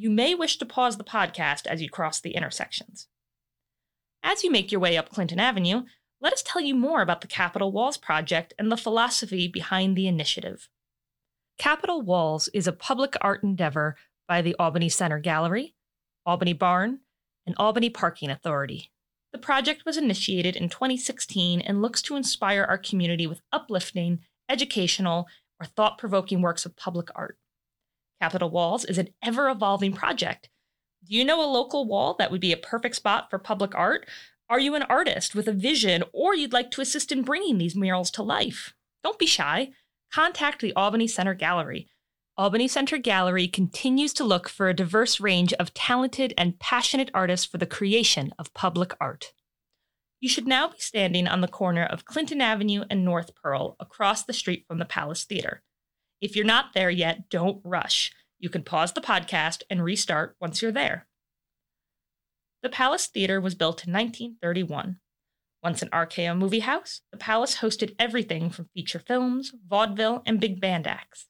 you 0.00 0.10
may 0.10 0.32
wish 0.32 0.58
to 0.58 0.64
pause 0.64 0.96
the 0.96 1.02
podcast 1.02 1.66
as 1.66 1.82
you 1.82 1.90
cross 1.90 2.20
the 2.20 2.36
intersections. 2.36 3.08
As 4.22 4.44
you 4.44 4.50
make 4.50 4.70
your 4.70 4.80
way 4.80 4.96
up 4.96 5.10
Clinton 5.10 5.40
Avenue, 5.40 5.82
let 6.20 6.32
us 6.32 6.42
tell 6.46 6.62
you 6.62 6.76
more 6.76 7.02
about 7.02 7.20
the 7.20 7.26
Capitol 7.26 7.72
Walls 7.72 7.96
project 7.96 8.54
and 8.60 8.70
the 8.70 8.76
philosophy 8.76 9.48
behind 9.48 9.96
the 9.96 10.06
initiative. 10.06 10.68
Capitol 11.58 12.00
Walls 12.00 12.48
is 12.54 12.68
a 12.68 12.72
public 12.72 13.16
art 13.20 13.42
endeavor 13.42 13.96
by 14.28 14.40
the 14.40 14.54
Albany 14.56 14.88
Center 14.88 15.18
Gallery, 15.18 15.74
Albany 16.24 16.52
Barn, 16.52 17.00
and 17.44 17.56
Albany 17.58 17.90
Parking 17.90 18.30
Authority. 18.30 18.92
The 19.38 19.44
project 19.44 19.84
was 19.86 19.96
initiated 19.96 20.56
in 20.56 20.68
2016 20.68 21.60
and 21.60 21.80
looks 21.80 22.02
to 22.02 22.16
inspire 22.16 22.64
our 22.64 22.76
community 22.76 23.24
with 23.24 23.40
uplifting, 23.52 24.18
educational, 24.48 25.28
or 25.60 25.66
thought 25.66 25.96
provoking 25.96 26.42
works 26.42 26.66
of 26.66 26.74
public 26.74 27.08
art. 27.14 27.38
Capitol 28.20 28.50
Walls 28.50 28.84
is 28.84 28.98
an 28.98 29.10
ever 29.22 29.48
evolving 29.48 29.92
project. 29.92 30.48
Do 31.04 31.14
you 31.14 31.24
know 31.24 31.40
a 31.40 31.46
local 31.46 31.86
wall 31.86 32.16
that 32.18 32.32
would 32.32 32.40
be 32.40 32.50
a 32.50 32.56
perfect 32.56 32.96
spot 32.96 33.30
for 33.30 33.38
public 33.38 33.76
art? 33.76 34.08
Are 34.50 34.58
you 34.58 34.74
an 34.74 34.82
artist 34.82 35.36
with 35.36 35.46
a 35.46 35.52
vision 35.52 36.02
or 36.12 36.34
you'd 36.34 36.52
like 36.52 36.72
to 36.72 36.80
assist 36.80 37.12
in 37.12 37.22
bringing 37.22 37.58
these 37.58 37.76
murals 37.76 38.10
to 38.10 38.24
life? 38.24 38.74
Don't 39.04 39.20
be 39.20 39.26
shy. 39.26 39.70
Contact 40.12 40.60
the 40.60 40.74
Albany 40.74 41.06
Center 41.06 41.34
Gallery. 41.34 41.86
Albany 42.38 42.68
Center 42.68 42.98
Gallery 42.98 43.48
continues 43.48 44.14
to 44.14 44.22
look 44.22 44.48
for 44.48 44.68
a 44.68 44.74
diverse 44.74 45.18
range 45.18 45.52
of 45.54 45.74
talented 45.74 46.32
and 46.38 46.56
passionate 46.60 47.10
artists 47.12 47.44
for 47.44 47.58
the 47.58 47.66
creation 47.66 48.32
of 48.38 48.54
public 48.54 48.94
art. 49.00 49.32
You 50.20 50.28
should 50.28 50.46
now 50.46 50.68
be 50.68 50.78
standing 50.78 51.26
on 51.26 51.40
the 51.40 51.48
corner 51.48 51.82
of 51.82 52.04
Clinton 52.04 52.40
Avenue 52.40 52.84
and 52.88 53.04
North 53.04 53.34
Pearl 53.34 53.74
across 53.80 54.22
the 54.22 54.32
street 54.32 54.66
from 54.68 54.78
the 54.78 54.84
Palace 54.84 55.24
Theater. 55.24 55.64
If 56.20 56.36
you're 56.36 56.44
not 56.44 56.74
there 56.74 56.90
yet, 56.90 57.28
don't 57.28 57.60
rush. 57.64 58.12
You 58.38 58.50
can 58.50 58.62
pause 58.62 58.92
the 58.92 59.00
podcast 59.00 59.64
and 59.68 59.82
restart 59.82 60.36
once 60.40 60.62
you're 60.62 60.70
there. 60.70 61.08
The 62.62 62.68
Palace 62.68 63.08
Theater 63.08 63.40
was 63.40 63.56
built 63.56 63.84
in 63.84 63.92
1931. 63.92 65.00
Once 65.60 65.82
an 65.82 65.88
RKO 65.88 66.38
movie 66.38 66.60
house, 66.60 67.00
the 67.10 67.18
Palace 67.18 67.56
hosted 67.56 67.96
everything 67.98 68.48
from 68.48 68.68
feature 68.74 69.00
films, 69.00 69.52
vaudeville, 69.66 70.22
and 70.24 70.38
big 70.38 70.60
band 70.60 70.86
acts. 70.86 71.26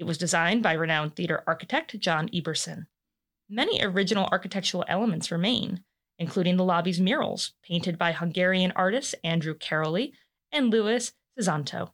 It 0.00 0.06
was 0.06 0.16
designed 0.16 0.62
by 0.62 0.72
renowned 0.72 1.14
theater 1.14 1.44
architect 1.46 2.00
John 2.00 2.30
Eberson. 2.30 2.86
Many 3.50 3.82
original 3.82 4.30
architectural 4.32 4.82
elements 4.88 5.30
remain, 5.30 5.84
including 6.18 6.56
the 6.56 6.64
lobby's 6.64 6.98
murals, 6.98 7.52
painted 7.62 7.98
by 7.98 8.12
Hungarian 8.12 8.72
artists 8.74 9.14
Andrew 9.22 9.52
Karoly 9.52 10.12
and 10.50 10.70
Louis 10.70 11.12
Szanto. 11.38 11.92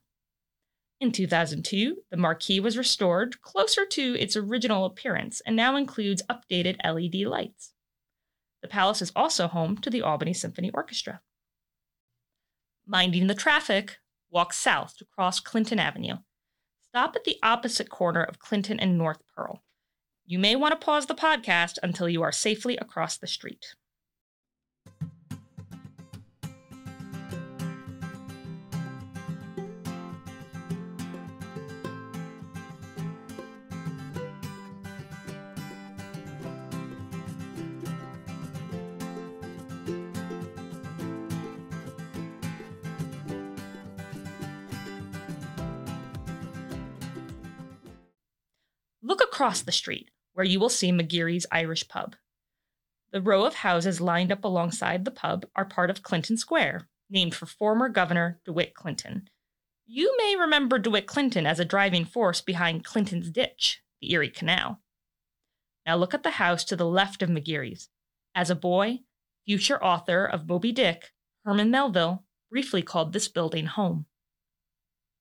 In 1.00 1.10
2002, 1.10 2.04
the 2.08 2.16
marquee 2.16 2.60
was 2.60 2.78
restored 2.78 3.42
closer 3.42 3.84
to 3.84 4.16
its 4.20 4.36
original 4.36 4.84
appearance 4.84 5.42
and 5.44 5.56
now 5.56 5.74
includes 5.74 6.22
updated 6.30 6.76
LED 6.84 7.26
lights. 7.26 7.72
The 8.62 8.68
palace 8.68 9.02
is 9.02 9.10
also 9.16 9.48
home 9.48 9.78
to 9.78 9.90
the 9.90 10.02
Albany 10.02 10.32
Symphony 10.32 10.70
Orchestra. 10.72 11.22
Minding 12.86 13.26
the 13.26 13.34
traffic, 13.34 13.98
walk 14.30 14.52
south 14.52 14.96
to 14.98 15.04
cross 15.04 15.40
Clinton 15.40 15.80
Avenue. 15.80 16.18
Stop 16.96 17.14
at 17.14 17.24
the 17.24 17.36
opposite 17.42 17.90
corner 17.90 18.22
of 18.22 18.38
Clinton 18.38 18.80
and 18.80 18.96
North 18.96 19.18
Pearl. 19.34 19.62
You 20.24 20.38
may 20.38 20.56
want 20.56 20.72
to 20.72 20.82
pause 20.82 21.04
the 21.04 21.14
podcast 21.14 21.76
until 21.82 22.08
you 22.08 22.22
are 22.22 22.32
safely 22.32 22.78
across 22.78 23.18
the 23.18 23.26
street. 23.26 23.74
Across 49.36 49.60
the 49.60 49.70
street, 49.70 50.10
where 50.32 50.46
you 50.46 50.58
will 50.58 50.70
see 50.70 50.90
McGeary's 50.90 51.44
Irish 51.52 51.86
Pub. 51.88 52.16
The 53.12 53.20
row 53.20 53.44
of 53.44 53.56
houses 53.56 54.00
lined 54.00 54.32
up 54.32 54.44
alongside 54.44 55.04
the 55.04 55.10
pub 55.10 55.44
are 55.54 55.66
part 55.66 55.90
of 55.90 56.02
Clinton 56.02 56.38
Square, 56.38 56.88
named 57.10 57.34
for 57.34 57.44
former 57.44 57.90
Governor 57.90 58.40
DeWitt 58.46 58.72
Clinton. 58.72 59.28
You 59.84 60.16
may 60.16 60.36
remember 60.36 60.78
DeWitt 60.78 61.06
Clinton 61.06 61.46
as 61.46 61.60
a 61.60 61.66
driving 61.66 62.06
force 62.06 62.40
behind 62.40 62.86
Clinton's 62.86 63.28
Ditch, 63.28 63.82
the 64.00 64.10
Erie 64.10 64.30
Canal. 64.30 64.80
Now 65.84 65.96
look 65.96 66.14
at 66.14 66.22
the 66.22 66.30
house 66.30 66.64
to 66.64 66.74
the 66.74 66.86
left 66.86 67.20
of 67.22 67.28
McGeary's. 67.28 67.90
As 68.34 68.48
a 68.48 68.54
boy, 68.54 69.00
future 69.44 69.84
author 69.84 70.24
of 70.24 70.48
Moby 70.48 70.72
Dick, 70.72 71.12
Herman 71.44 71.70
Melville, 71.70 72.24
briefly 72.50 72.80
called 72.80 73.12
this 73.12 73.28
building 73.28 73.66
home. 73.66 74.06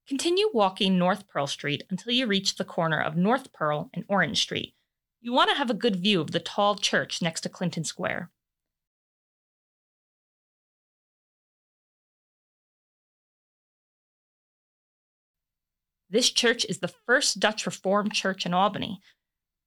Continue 0.07 0.49
walking 0.53 0.99
North 0.99 1.27
Pearl 1.27 1.47
Street 1.47 1.83
until 1.89 2.13
you 2.13 2.27
reach 2.27 2.55
the 2.55 2.63
corner 2.63 3.01
of 3.01 3.17
North 3.17 3.51
Pearl 3.51 3.89
and 3.91 4.05
Orange 4.07 4.39
Street. 4.39 4.75
You 5.19 5.33
want 5.33 5.49
to 5.49 5.57
have 5.57 5.71
a 5.71 5.73
good 5.73 5.95
view 5.95 6.21
of 6.21 6.29
the 6.29 6.39
tall 6.39 6.75
church 6.75 7.23
next 7.23 7.41
to 7.41 7.49
Clinton 7.49 7.83
Square. 7.83 8.29
This 16.07 16.29
church 16.29 16.65
is 16.69 16.77
the 16.77 16.93
first 17.07 17.39
Dutch 17.39 17.65
Reformed 17.65 18.13
church 18.13 18.45
in 18.45 18.53
Albany. 18.53 19.01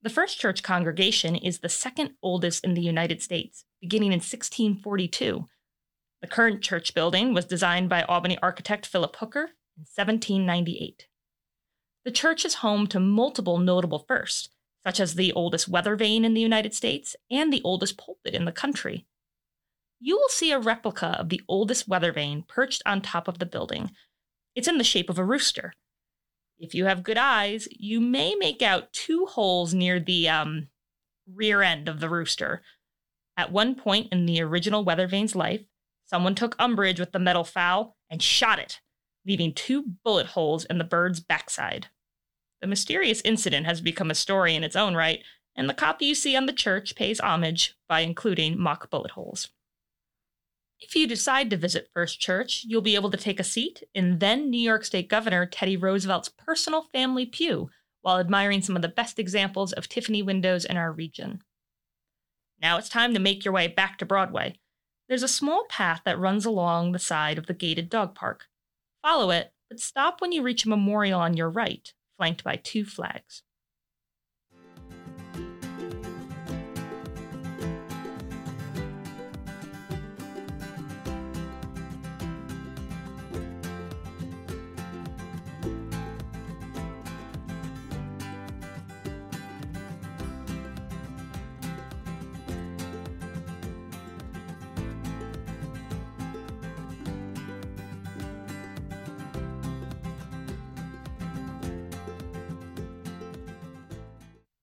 The 0.03 0.09
First 0.09 0.39
Church 0.39 0.63
congregation 0.63 1.35
is 1.35 1.59
the 1.59 1.69
second 1.69 2.13
oldest 2.23 2.63
in 2.63 2.75
the 2.75 2.81
United 2.81 3.21
States, 3.21 3.65
beginning 3.81 4.13
in 4.13 4.21
1642. 4.21 5.47
The 6.23 6.29
current 6.29 6.63
church 6.63 6.95
building 6.95 7.35
was 7.35 7.45
designed 7.45 7.89
by 7.89 8.03
Albany 8.05 8.39
architect 8.41 8.87
Philip 8.87 9.17
Hooker 9.17 9.51
in 9.79 9.83
1798. 9.83 11.07
The 12.05 12.11
church 12.11 12.45
is 12.45 12.55
home 12.55 12.89
to 12.89 12.99
multiple 12.99 13.59
notable 13.59 14.05
firsts, 14.09 14.49
such 14.85 14.99
as 14.99 15.15
the 15.15 15.33
oldest 15.33 15.69
weather 15.69 15.95
vane 15.95 16.25
in 16.25 16.35
the 16.35 16.41
United 16.41 16.75
States 16.75 17.15
and 17.31 17.53
the 17.53 17.63
oldest 17.63 17.97
pulpit 17.97 18.35
in 18.35 18.45
the 18.45 18.51
country. 18.51 19.07
You 20.01 20.17
will 20.17 20.29
see 20.31 20.51
a 20.51 20.59
replica 20.59 21.17
of 21.19 21.29
the 21.29 21.43
oldest 21.49 21.87
weather 21.87 22.13
vane 22.13 22.45
perched 22.49 22.83
on 22.87 23.01
top 23.01 23.29
of 23.29 23.39
the 23.39 23.47
building. 23.47 23.93
It's 24.57 24.67
in 24.67 24.79
the 24.79 24.85
shape 24.85 25.09
of 25.09 25.19
a 25.19 25.25
rooster. 25.25 25.75
If 26.59 26.75
you 26.75 26.87
have 26.87 27.05
good 27.05 27.19
eyes, 27.19 27.69
you 27.71 28.01
may 28.01 28.35
make 28.35 28.63
out 28.63 28.93
two 28.93 29.27
holes 29.27 29.75
near 29.75 30.01
the 30.01 30.29
um, 30.29 30.69
rear 31.33 31.63
end 31.63 31.89
of 31.89 32.01
the 32.01 32.09
rooster. 32.09 32.63
At 33.37 33.53
one 33.53 33.77
point 33.77 34.09
in 34.11 34.27
the 34.27 34.43
original 34.43 34.83
weather 34.83 35.07
vane's 35.07 35.37
life, 35.37 35.63
someone 36.07 36.35
took 36.35 36.57
umbrage 36.59 36.99
with 36.99 37.13
the 37.13 37.21
metal 37.21 37.45
fowl 37.45 37.97
and 38.11 38.21
shot 38.21 38.59
it 38.59 38.81
leaving 39.27 39.53
two 39.53 39.85
bullet 40.05 40.27
holes 40.27 40.65
in 40.65 40.79
the 40.79 40.85
bird's 40.85 41.21
backside. 41.21 41.89
The 42.61 42.67
mysterious 42.67 43.21
incident 43.25 43.67
has 43.67 43.81
become 43.81 44.11
a 44.11 44.15
story 44.15 44.55
in 44.55 44.65
its 44.65 44.77
own 44.77 44.95
right, 44.95 45.23
and 45.55 45.69
the 45.69 45.75
copy 45.75 46.07
you 46.07 46.15
see 46.15 46.37
on 46.37 46.47
the 46.47 46.53
church 46.53 46.95
pays 46.95 47.21
homage 47.21 47.77
by 47.89 48.01
including 48.01 48.59
mock 48.59 48.91
bullet 48.91 49.13
holes. 49.13 49.49
If 50.81 50.95
you 50.95 51.09
decide 51.09 51.51
to 51.51 51.57
visit 51.57 51.91
First 51.93 52.21
Church, 52.21 52.65
you'll 52.67 52.83
be 52.83 52.95
able 52.95 53.11
to 53.11 53.17
take 53.17 53.41
a 53.41 53.45
seat 53.45 53.83
in 53.95 54.21
then 54.21 54.49
New 54.49 54.61
York 54.61 54.85
State 54.85 55.09
Governor 55.09 55.45
Teddy 55.45 55.77
Roosevelt's 55.77 56.29
personal 56.29 56.83
family 56.93 57.27
pew 57.27 57.71
while 58.01 58.21
admiring 58.21 58.63
some 58.63 58.77
of 58.77 58.83
the 58.83 58.89
best 58.89 59.19
examples 59.19 59.73
of 59.73 59.89
Tiffany 59.89 60.23
windows 60.23 60.65
in 60.65 60.77
our 60.77 60.93
region. 60.93 61.43
Now 62.63 62.79
it's 62.79 62.89
time 62.89 63.13
to 63.15 63.21
make 63.21 63.45
your 63.45 63.53
way 63.53 63.67
back 63.67 63.99
to 63.99 64.07
Broadway. 64.07 64.61
There's 65.09 65.23
a 65.23 65.29
small 65.29 65.65
path 65.69 66.03
that 66.05 66.19
runs 66.19 66.45
along 66.45 66.93
the 66.93 66.99
side 66.99 67.39
of 67.39 67.47
the 67.47 67.55
gated 67.55 67.91
dog 67.91 68.15
park. 68.15 68.47
Follow 69.03 69.31
it, 69.31 69.53
but 69.69 69.81
stop 69.81 70.21
when 70.21 70.33
you 70.33 70.43
reach 70.43 70.65
a 70.65 70.69
memorial 70.69 71.21
on 71.21 71.37
your 71.37 71.51
right, 71.51 71.93
flanked 72.17 72.45
by 72.45 72.57
two 72.57 72.85
flags. 72.85 73.43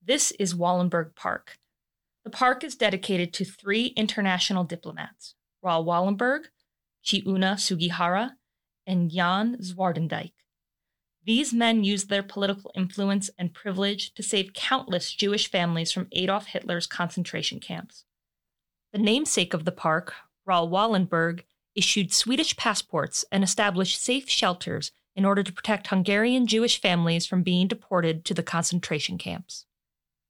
This 0.08 0.30
is 0.34 0.54
Wallenberg 0.54 1.16
Park. 1.16 1.58
The 2.26 2.30
park 2.30 2.64
is 2.64 2.76
dedicated 2.76 3.34
to 3.34 3.44
three 3.44 3.88
international 3.98 4.64
diplomats 4.64 5.34
Raoul 5.64 5.84
Wallenberg, 5.84 6.50
Chiune 7.04 7.60
Sugihara, 7.60 8.36
and 8.86 9.10
Jan 9.10 9.58
Zwartendijk. 9.58 10.34
These 11.26 11.56
men 11.56 11.84
used 11.84 12.10
their 12.10 12.22
political 12.22 12.72
influence 12.76 13.32
and 13.40 13.52
privilege 13.52 14.14
to 14.14 14.22
save 14.22 14.54
countless 14.54 15.12
Jewish 15.12 15.50
families 15.50 15.92
from 15.92 16.08
Adolf 16.12 16.46
Hitler's 16.46 16.86
concentration 16.86 17.60
camps. 17.60 18.06
The 18.94 19.00
namesake 19.00 19.56
of 19.56 19.66
the 19.66 19.72
park, 19.72 20.14
Raoul 20.46 20.70
Wallenberg, 20.70 21.46
issued 21.74 22.14
Swedish 22.14 22.56
passports 22.58 23.26
and 23.32 23.44
established 23.44 24.00
safe 24.00 24.30
shelters 24.30 24.92
in 25.16 25.26
order 25.26 25.42
to 25.42 25.54
protect 25.54 25.88
Hungarian 25.88 26.46
Jewish 26.46 26.80
families 26.80 27.26
from 27.26 27.42
being 27.42 27.68
deported 27.68 28.24
to 28.26 28.36
the 28.36 28.44
concentration 28.44 29.18
camps. 29.18 29.66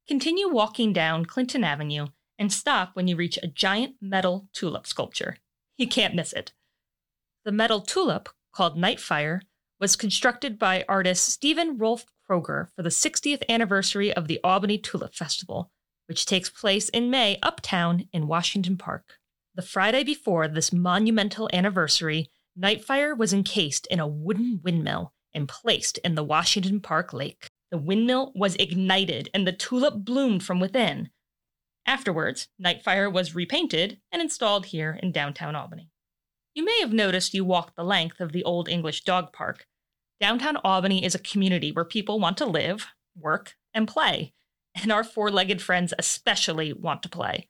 Continue 0.07 0.47
walking 0.47 0.93
down 0.93 1.25
Clinton 1.25 1.63
Avenue 1.63 2.07
and 2.37 2.53
stop 2.53 2.91
when 2.93 3.07
you 3.07 3.15
reach 3.15 3.39
a 3.41 3.47
giant 3.47 3.95
metal 3.99 4.47
tulip 4.53 4.85
sculpture. 4.85 5.37
You 5.77 5.87
can't 5.87 6.13
miss 6.13 6.31
it. 6.31 6.53
The 7.43 7.51
metal 7.51 7.81
tulip, 7.81 8.29
called 8.53 8.77
Nightfire, 8.77 9.41
was 9.79 9.95
constructed 9.95 10.59
by 10.59 10.85
artist 10.87 11.27
Stephen 11.27 11.79
Rolf 11.79 12.05
Kroger 12.29 12.67
for 12.75 12.83
the 12.83 12.89
60th 12.89 13.41
anniversary 13.49 14.13
of 14.13 14.27
the 14.27 14.39
Albany 14.43 14.77
Tulip 14.77 15.15
Festival, 15.15 15.71
which 16.07 16.27
takes 16.27 16.51
place 16.51 16.87
in 16.89 17.09
May 17.09 17.39
uptown 17.41 18.07
in 18.13 18.27
Washington 18.27 18.77
Park. 18.77 19.17
The 19.55 19.63
Friday 19.63 20.03
before 20.03 20.47
this 20.47 20.71
monumental 20.71 21.49
anniversary, 21.51 22.29
Nightfire 22.57 23.17
was 23.17 23.33
encased 23.33 23.87
in 23.87 23.99
a 23.99 24.07
wooden 24.07 24.61
windmill 24.63 25.13
and 25.33 25.49
placed 25.49 25.97
in 25.99 26.13
the 26.13 26.23
Washington 26.23 26.79
Park 26.79 27.11
Lake. 27.11 27.49
The 27.71 27.78
windmill 27.78 28.32
was 28.36 28.56
ignited 28.56 29.30
and 29.34 29.47
the 29.47 29.51
tulip 29.51 30.06
bloomed 30.06 30.43
from 30.43 30.60
within. 30.60 31.10
Afterwards, 31.86 32.47
Nightfire 32.62 33.12
was 33.12 33.36
repainted 33.36 33.99
and 34.12 34.21
installed 34.21 34.67
here 34.67 34.99
in 35.01 35.12
downtown 35.12 35.56
Albany. 35.56 35.91
You 36.54 36.63
may 36.63 36.80
have 36.80 36.93
noticed 36.93 37.34
you 37.34 37.43
walked 37.43 37.75
the 37.75 37.84
length 37.84 38.19
of 38.19 38.32
the 38.32 38.43
Old 38.43 38.69
English 38.69 39.04
Dog 39.04 39.34
Park. 39.34 39.67
Downtown 40.19 40.58
Albany 40.58 41.04
is 41.04 41.13
a 41.13 41.19
community 41.19 41.71
where 41.71 41.86
people 41.86 42.19
want 42.19 42.38
to 42.38 42.45
live, 42.45 42.88
work, 43.15 43.56
and 43.73 43.88
play, 43.88 44.34
and 44.73 44.91
our 44.91 45.04
four 45.04 45.30
legged 45.30 45.62
friends 45.62 45.93
especially 45.99 46.71
want 46.71 47.04
to 47.04 47.10
play. 47.10 47.49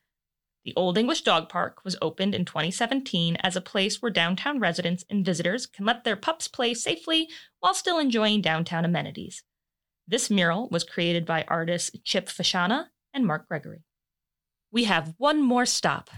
The 0.65 0.73
Old 0.75 0.97
English 0.97 1.21
Dog 1.21 1.47
Park 1.47 1.85
was 1.85 1.95
opened 2.01 2.33
in 2.33 2.43
2017 2.43 3.35
as 3.37 3.55
a 3.55 3.61
place 3.61 4.01
where 4.01 4.11
downtown 4.11 4.59
residents 4.59 5.05
and 5.09 5.23
visitors 5.23 5.67
can 5.67 5.85
let 5.85 6.03
their 6.03 6.15
pups 6.15 6.47
play 6.47 6.73
safely 6.73 7.29
while 7.59 7.75
still 7.75 7.99
enjoying 7.99 8.41
downtown 8.41 8.83
amenities. 8.83 9.43
This 10.07 10.29
mural 10.29 10.69
was 10.69 10.83
created 10.83 11.25
by 11.25 11.45
artists 11.47 11.91
Chip 12.03 12.27
Fashana 12.27 12.87
and 13.13 13.25
Mark 13.25 13.47
Gregory. 13.47 13.83
We 14.71 14.83
have 14.83 15.15
one 15.17 15.41
more 15.41 15.65
stop. 15.65 16.11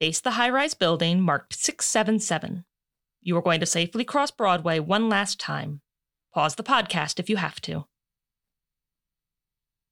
Face 0.00 0.20
the 0.20 0.32
high 0.32 0.48
rise 0.48 0.72
building 0.72 1.20
marked 1.20 1.52
677. 1.52 2.64
You 3.20 3.36
are 3.36 3.42
going 3.42 3.60
to 3.60 3.66
safely 3.66 4.04
cross 4.04 4.30
Broadway 4.30 4.78
one 4.78 5.10
last 5.10 5.38
time. 5.38 5.82
Pause 6.32 6.54
the 6.54 6.62
podcast 6.62 7.20
if 7.20 7.28
you 7.28 7.36
have 7.36 7.60
to. 7.62 7.84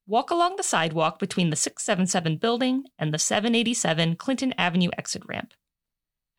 Walk 0.07 0.31
along 0.31 0.57
the 0.57 0.62
sidewalk 0.62 1.18
between 1.18 1.51
the 1.51 1.57
677 1.57 2.38
building 2.38 2.85
and 2.98 3.12
the 3.12 3.18
787 3.18 4.16
Clinton 4.16 4.55
Avenue 4.57 4.88
exit 4.96 5.22
ramp. 5.27 5.53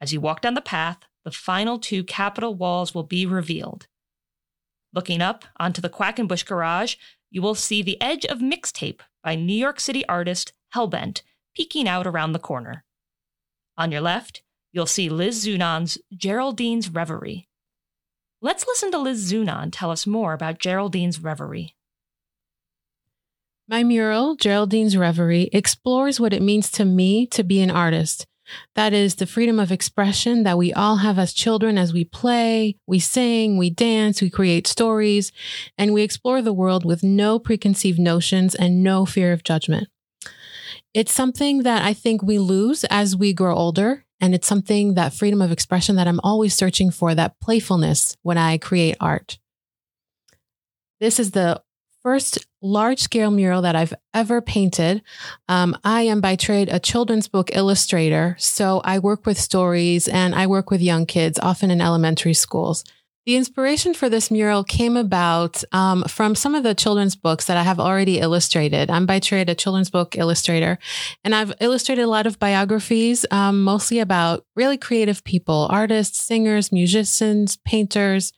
As 0.02 0.12
you 0.12 0.20
walk 0.20 0.42
down 0.42 0.56
the 0.56 0.62
path, 0.62 0.98
the 1.24 1.32
final 1.32 1.78
two 1.78 2.04
Capitol 2.04 2.56
walls 2.56 2.96
will 2.96 3.04
be 3.04 3.28
revealed 3.28 3.88
Looking 4.94 5.22
up 5.22 5.46
onto 5.60 5.82
the 5.82 5.90
Quackenbush 5.90 6.46
garage, 6.46 6.96
you 7.30 7.42
will 7.42 7.56
see 7.56 7.82
the 7.82 8.02
edge 8.02 8.26
of 8.26 8.40
mixtape 8.40 9.02
by 9.24 9.36
New 9.36 9.56
York 9.56 9.80
City 9.80 10.06
artist 10.08 10.54
Hellbent 10.74 11.22
peeking 11.56 11.88
out 11.88 12.08
around 12.08 12.34
the 12.34 12.40
corner. 12.40 12.86
On 13.78 13.92
your 13.92 14.02
left, 14.02 14.44
you'll 14.72 14.86
see 14.86 15.10
Liz 15.10 15.46
Zunon's 15.46 15.98
Geraldine's 16.16 16.90
Reverie. 16.90 17.48
Let's 18.42 18.66
listen 18.66 18.92
to 18.92 18.98
Liz 18.98 19.32
Zunon 19.32 19.70
tell 19.72 19.92
us 19.92 20.08
more 20.08 20.34
about 20.34 20.60
Geraldine's 20.60 21.22
Reverie. 21.22 21.76
My 23.68 23.84
mural, 23.84 24.36
Geraldine's 24.36 24.98
Reverie, 24.98 25.50
explores 25.54 26.20
what 26.20 26.34
it 26.34 26.42
means 26.42 26.72
to 26.72 26.86
me 26.86 27.28
to 27.28 27.44
be 27.44 27.62
an 27.62 27.70
artist 27.70 28.26
that 28.76 28.94
is 28.94 29.16
the 29.16 29.26
freedom 29.26 29.60
of 29.60 29.72
expression 29.72 30.44
that 30.44 30.58
we 30.58 30.74
all 30.74 30.98
have 30.98 31.20
as 31.20 31.34
children 31.34 31.78
as 31.78 31.94
we 31.94 32.04
play, 32.04 32.76
we 32.88 33.00
sing, 33.00 33.58
we 33.58 33.70
dance, 33.70 34.22
we 34.22 34.30
create 34.30 34.68
stories, 34.68 35.32
and 35.78 35.94
we 35.94 36.02
explore 36.02 36.42
the 36.42 36.54
world 36.54 36.86
with 36.86 37.04
no 37.04 37.40
preconceived 37.40 38.00
notions 38.00 38.56
and 38.56 38.84
no 38.84 39.06
fear 39.06 39.34
of 39.34 39.44
judgment. 39.44 39.88
It's 40.94 41.14
something 41.14 41.64
that 41.64 41.84
I 41.84 41.94
think 41.94 42.24
we 42.24 42.40
lose 42.40 42.84
as 42.86 43.16
we 43.16 43.34
grow 43.34 43.56
older. 43.56 44.06
And 44.22 44.36
it's 44.36 44.48
something 44.48 44.96
that 44.96 45.14
freedom 45.14 45.42
of 45.42 45.52
expression 45.52 45.96
that 45.96 46.08
I'm 46.08 46.20
always 46.22 46.54
searching 46.54 46.92
for, 46.92 47.16
that 47.16 47.40
playfulness 47.40 48.18
when 48.22 48.38
I 48.38 48.58
create 48.58 48.98
art. 49.00 49.40
This 51.00 51.20
is 51.20 51.32
the 51.32 51.62
first 52.04 52.46
large 52.62 53.00
scale 53.00 53.32
mural 53.32 53.62
that 53.62 53.76
I've 53.76 53.94
ever 54.14 54.42
painted. 54.42 55.02
Um, 55.48 55.78
I 55.84 56.04
am 56.04 56.22
by 56.22 56.36
trade 56.36 56.70
a 56.70 56.80
children's 56.80 57.28
book 57.28 57.56
illustrator. 57.56 58.36
So 58.40 58.82
I 58.84 59.00
work 59.00 59.26
with 59.26 59.40
stories 59.40 60.08
and 60.08 60.36
I 60.36 60.48
work 60.48 60.72
with 60.72 60.82
young 60.82 61.06
kids, 61.06 61.40
often 61.40 61.72
in 61.72 61.82
elementary 61.82 62.34
schools. 62.34 62.84
The 63.26 63.36
inspiration 63.36 63.94
for 63.94 64.10
this 64.10 64.32
mural 64.32 64.64
came 64.64 64.98
about 64.98 65.64
um, 65.72 66.04
from 66.06 66.34
some 66.34 66.56
of 66.56 66.64
the 66.64 66.74
children's 66.74 67.16
books 67.16 67.46
that 67.46 67.58
I 67.58 67.64
have 67.64 67.80
already 67.80 68.18
illustrated. 68.18 68.90
I'm 68.90 69.06
by 69.06 69.20
trade 69.20 69.50
a 69.50 69.56
children's 69.56 69.92
book 69.92 70.18
illustrator, 70.18 70.80
and 71.24 71.36
I've 71.36 71.54
illustrated 71.62 72.02
a 72.02 72.08
lot 72.08 72.26
of 72.26 72.40
biographies, 72.40 73.28
um, 73.30 73.62
mostly 73.64 74.00
about 74.00 74.46
really 74.56 74.78
creative 74.78 75.24
people 75.24 75.68
artists, 75.70 76.18
singers, 76.18 76.72
musicians, 76.72 77.58
painters, 77.58 78.34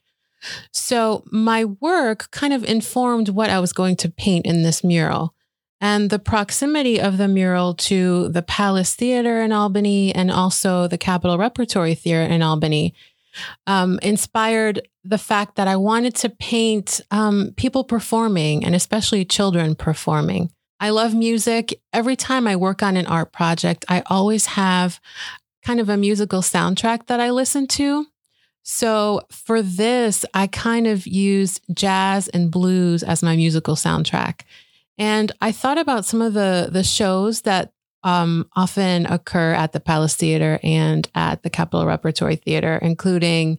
so 0.71 1.23
my 1.31 1.65
work 1.65 2.29
kind 2.31 2.53
of 2.53 2.63
informed 2.63 3.29
what 3.29 3.49
I 3.49 3.59
was 3.59 3.73
going 3.73 3.95
to 3.97 4.09
paint 4.09 4.45
in 4.45 4.63
this 4.63 4.83
mural. 4.83 5.33
And 5.79 6.11
the 6.11 6.19
proximity 6.19 7.01
of 7.01 7.17
the 7.17 7.27
mural 7.27 7.73
to 7.73 8.29
the 8.29 8.43
Palace 8.43 8.93
Theater 8.93 9.41
in 9.41 9.51
Albany 9.51 10.13
and 10.13 10.31
also 10.31 10.87
the 10.87 10.97
Capitol 10.97 11.39
Repertory 11.39 11.95
Theater 11.95 12.31
in 12.31 12.43
Albany 12.43 12.93
um, 13.65 13.97
inspired 14.03 14.87
the 15.03 15.17
fact 15.17 15.55
that 15.55 15.67
I 15.67 15.75
wanted 15.77 16.15
to 16.15 16.29
paint 16.29 17.01
um, 17.09 17.53
people 17.57 17.83
performing 17.83 18.63
and 18.63 18.75
especially 18.75 19.25
children 19.25 19.73
performing. 19.73 20.51
I 20.79 20.89
love 20.89 21.13
music. 21.13 21.79
Every 21.93 22.15
time 22.15 22.47
I 22.47 22.55
work 22.55 22.83
on 22.83 22.97
an 22.97 23.05
art 23.07 23.31
project, 23.31 23.85
I 23.87 24.03
always 24.07 24.47
have 24.47 24.99
kind 25.63 25.79
of 25.79 25.89
a 25.89 25.97
musical 25.97 26.41
soundtrack 26.41 27.07
that 27.07 27.19
I 27.19 27.29
listen 27.29 27.67
to. 27.67 28.07
So 28.63 29.21
for 29.31 29.61
this, 29.61 30.23
I 30.33 30.47
kind 30.47 30.87
of 30.87 31.07
used 31.07 31.61
jazz 31.73 32.27
and 32.29 32.51
blues 32.51 33.03
as 33.03 33.23
my 33.23 33.35
musical 33.35 33.75
soundtrack. 33.75 34.41
And 34.97 35.31
I 35.41 35.51
thought 35.51 35.77
about 35.77 36.05
some 36.05 36.21
of 36.21 36.33
the 36.33 36.69
the 36.71 36.83
shows 36.83 37.41
that 37.41 37.73
um, 38.03 38.49
often 38.55 39.05
occur 39.05 39.53
at 39.53 39.73
the 39.73 39.79
Palace 39.79 40.15
Theater 40.15 40.59
and 40.63 41.07
at 41.13 41.43
the 41.43 41.49
Capitol 41.49 41.85
Repertory 41.85 42.35
Theater, 42.35 42.79
including 42.81 43.57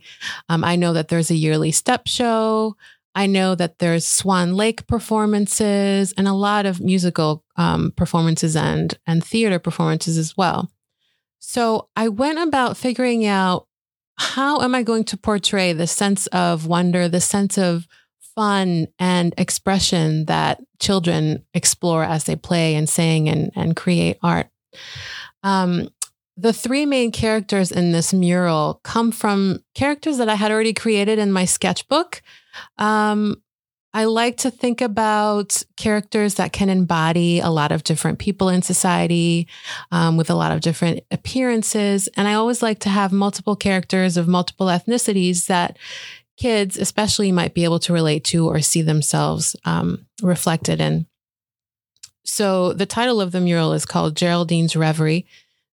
um, 0.49 0.65
I 0.65 0.77
know 0.77 0.93
that 0.93 1.09
there's 1.09 1.31
a 1.31 1.37
yearly 1.37 1.73
step 1.73 2.07
show. 2.07 2.77
I 3.15 3.27
know 3.27 3.55
that 3.55 3.79
there's 3.79 4.07
Swan 4.07 4.55
Lake 4.55 4.87
performances 4.87 6.13
and 6.17 6.27
a 6.27 6.33
lot 6.33 6.65
of 6.65 6.81
musical 6.81 7.45
um, 7.57 7.93
performances 7.97 8.57
and 8.57 8.97
and 9.07 9.25
theater 9.25 9.59
performances 9.59 10.17
as 10.19 10.37
well. 10.37 10.71
So 11.39 11.89
I 11.97 12.09
went 12.09 12.39
about 12.39 12.77
figuring 12.77 13.27
out 13.27 13.67
how 14.17 14.61
am 14.61 14.75
I 14.75 14.83
going 14.83 15.05
to 15.05 15.17
portray 15.17 15.73
the 15.73 15.87
sense 15.87 16.27
of 16.29 16.67
wonder, 16.67 17.09
the 17.09 17.21
sense 17.21 17.59
of 17.59 17.87
fun 18.35 18.89
and 18.99 19.35
expression 19.37 20.25
that 20.27 20.61
children 20.81 21.45
explore 21.55 22.05
as 22.05 22.25
they 22.25 22.37
play 22.37 22.75
and 22.75 22.89
sing 22.89 23.29
and, 23.29 23.51
and 23.55 23.77
create 23.77 24.19
art. 24.23 24.49
Um, 25.43 25.89
the 26.37 26.53
three 26.53 26.87
main 26.87 27.13
characters 27.13 27.71
in 27.71 27.93
this 27.93 28.13
mural 28.15 28.81
come 28.85 29.13
from 29.13 29.61
characters 29.75 30.17
that 30.19 30.29
I 30.29 30.35
had 30.35 30.51
already 30.51 30.73
created 30.73 31.19
in 31.19 31.31
my 31.31 31.45
sketchbook. 31.45 32.23
Um, 32.79 33.43
I 33.95 34.05
like 34.05 34.39
to 34.39 34.51
think 34.51 34.81
about 34.81 35.63
characters 35.77 36.37
that 36.37 36.53
can 36.53 36.71
embody 36.71 37.41
a 37.41 37.51
lot 37.51 37.73
of 37.73 37.85
different 37.85 38.19
people 38.19 38.49
in 38.49 38.63
society 38.63 39.47
um, 39.91 40.17
with 40.17 40.31
a 40.31 40.35
lot 40.35 40.53
of 40.53 40.63
different 40.63 41.01
appearances. 41.11 42.09
And 42.17 42.27
I 42.27 42.35
always 42.35 42.63
like 42.63 42.79
to 42.81 42.89
have 42.89 43.13
multiple 43.13 43.55
characters 43.55 44.17
of 44.17 44.27
multiple 44.27 44.69
ethnicities 44.69 45.47
that 45.47 45.79
kids, 46.39 46.79
especially, 46.79 47.33
might 47.33 47.53
be 47.53 47.65
able 47.65 47.81
to 47.81 47.93
relate 47.93 48.25
to 48.25 48.49
or 48.49 48.61
see 48.61 48.81
themselves 48.81 49.55
um, 49.67 50.07
reflected 50.23 50.81
in. 50.81 51.07
So 52.25 52.73
the 52.73 52.87
title 52.87 53.21
of 53.21 53.33
the 53.33 53.41
mural 53.41 53.73
is 53.73 53.85
called 53.85 54.15
Geraldine's 54.15 54.75
Reverie. 54.75 55.27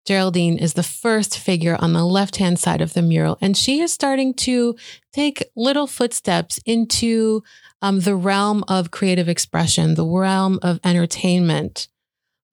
Geraldine 0.08 0.56
is 0.56 0.72
the 0.72 0.82
first 0.82 1.38
figure 1.38 1.76
on 1.78 1.92
the 1.92 2.02
left 2.02 2.36
hand 2.36 2.58
side 2.58 2.80
of 2.80 2.94
the 2.94 3.02
mural, 3.02 3.36
and 3.42 3.54
she 3.54 3.80
is 3.80 3.92
starting 3.92 4.32
to 4.48 4.74
take 5.12 5.44
little 5.54 5.86
footsteps 5.86 6.58
into 6.64 7.42
um, 7.82 8.00
the 8.00 8.16
realm 8.16 8.64
of 8.68 8.90
creative 8.90 9.28
expression, 9.28 9.96
the 9.96 10.06
realm 10.06 10.60
of 10.62 10.80
entertainment. 10.82 11.88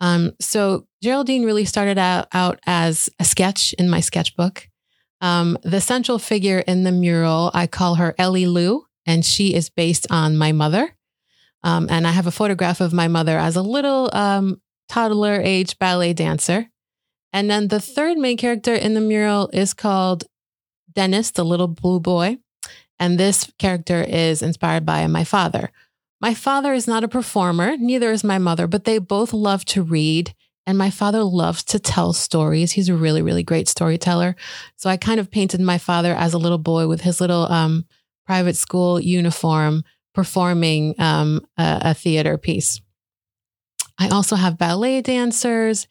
Um, 0.02 0.34
so 0.42 0.86
Geraldine 1.02 1.46
really 1.46 1.64
started 1.64 1.98
out, 1.98 2.28
out 2.34 2.60
as 2.66 3.10
a 3.22 3.24
sketch 3.24 3.72
in 3.80 3.90
my 3.90 4.02
sketchbook. 4.02 4.68
Um, 5.22 5.58
the 5.64 5.80
central 5.80 6.20
figure 6.20 6.60
in 6.60 6.84
the 6.84 6.92
mural, 6.92 7.52
I 7.54 7.68
call 7.68 7.96
her 7.96 8.14
Ellie 8.18 8.48
Lou, 8.48 8.86
and 9.06 9.24
she 9.24 9.54
is 9.54 9.70
based 9.70 10.08
on 10.10 10.36
my 10.36 10.52
mother. 10.52 10.94
Um, 11.64 11.88
and 11.90 12.06
I 12.06 12.12
have 12.12 12.28
a 12.28 12.32
photograph 12.32 12.82
of 12.82 12.92
my 12.92 13.08
mother 13.08 13.38
as 13.38 13.56
a 13.56 13.62
little 13.62 14.10
um, 14.12 14.60
toddler 14.90 15.40
age 15.42 15.80
ballet 15.80 16.12
dancer. 16.12 16.70
And 17.36 17.50
then 17.50 17.68
the 17.68 17.82
third 17.82 18.18
main 18.18 18.38
character 18.38 18.74
in 18.74 18.94
the 18.94 19.02
mural 19.02 19.50
is 19.52 19.74
called 19.74 20.24
Dennis, 20.94 21.32
the 21.32 21.44
little 21.44 21.68
blue 21.68 22.00
boy. 22.00 22.38
And 22.98 23.20
this 23.20 23.52
character 23.60 24.02
is 24.02 24.42
inspired 24.42 24.86
by 24.86 25.06
my 25.08 25.26
father. 25.26 25.70
My 26.22 26.34
father 26.34 26.72
is 26.72 26.88
not 26.88 27.04
a 27.04 27.10
performer, 27.10 27.76
neither 27.76 28.14
is 28.14 28.24
my 28.24 28.38
mother, 28.38 28.68
but 28.68 28.86
they 28.86 29.00
both 29.00 29.34
love 29.34 29.66
to 29.66 29.84
read. 29.84 30.34
And 30.66 30.78
my 30.78 30.90
father 30.90 31.24
loves 31.24 31.62
to 31.66 31.78
tell 31.78 32.14
stories. 32.14 32.72
He's 32.72 32.88
a 32.88 32.96
really, 32.96 33.22
really 33.22 33.44
great 33.44 33.68
storyteller. 33.68 34.38
So 34.78 34.90
I 34.90 34.96
kind 34.96 35.20
of 35.20 35.30
painted 35.30 35.60
my 35.60 35.78
father 35.78 36.16
as 36.16 36.34
a 36.34 36.38
little 36.38 36.58
boy 36.58 36.88
with 36.88 37.02
his 37.02 37.20
little 37.20 37.52
um, 37.52 37.84
private 38.26 38.56
school 38.56 38.98
uniform 38.98 39.84
performing 40.14 40.96
um, 41.00 41.46
a, 41.58 41.80
a 41.82 41.94
theater 41.94 42.38
piece. 42.38 42.80
I 44.00 44.08
also 44.08 44.38
have 44.38 44.58
ballet 44.58 45.02
dancers 45.02 45.86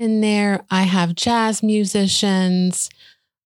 in 0.00 0.22
there. 0.22 0.64
I 0.70 0.82
have 0.82 1.14
jazz 1.14 1.62
musicians. 1.62 2.88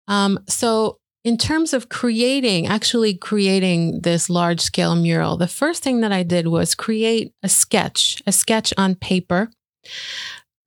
Um, 0.07 0.39
so 0.47 0.99
in 1.23 1.37
terms 1.37 1.73
of 1.73 1.89
creating, 1.89 2.67
actually 2.67 3.15
creating 3.15 4.01
this 4.01 4.29
large 4.29 4.61
scale 4.61 4.95
mural, 4.95 5.35
the 5.35 5.47
first 5.47 5.81
thing 5.81 6.01
that 6.01 6.11
I 6.11 6.21
did 6.21 6.47
was 6.47 6.75
create 6.75 7.33
a 7.41 7.49
sketch, 7.49 8.21
a 8.27 8.31
sketch 8.31 8.73
on 8.77 8.95
paper. 8.95 9.49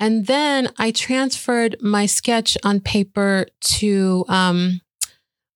And 0.01 0.27
then 0.27 0.71
I 0.77 0.91
transferred 0.91 1.77
my 1.81 2.07
sketch 2.07 2.59
on 2.65 2.81
paper 2.81 3.47
to 3.61 4.25
um, 4.29 4.81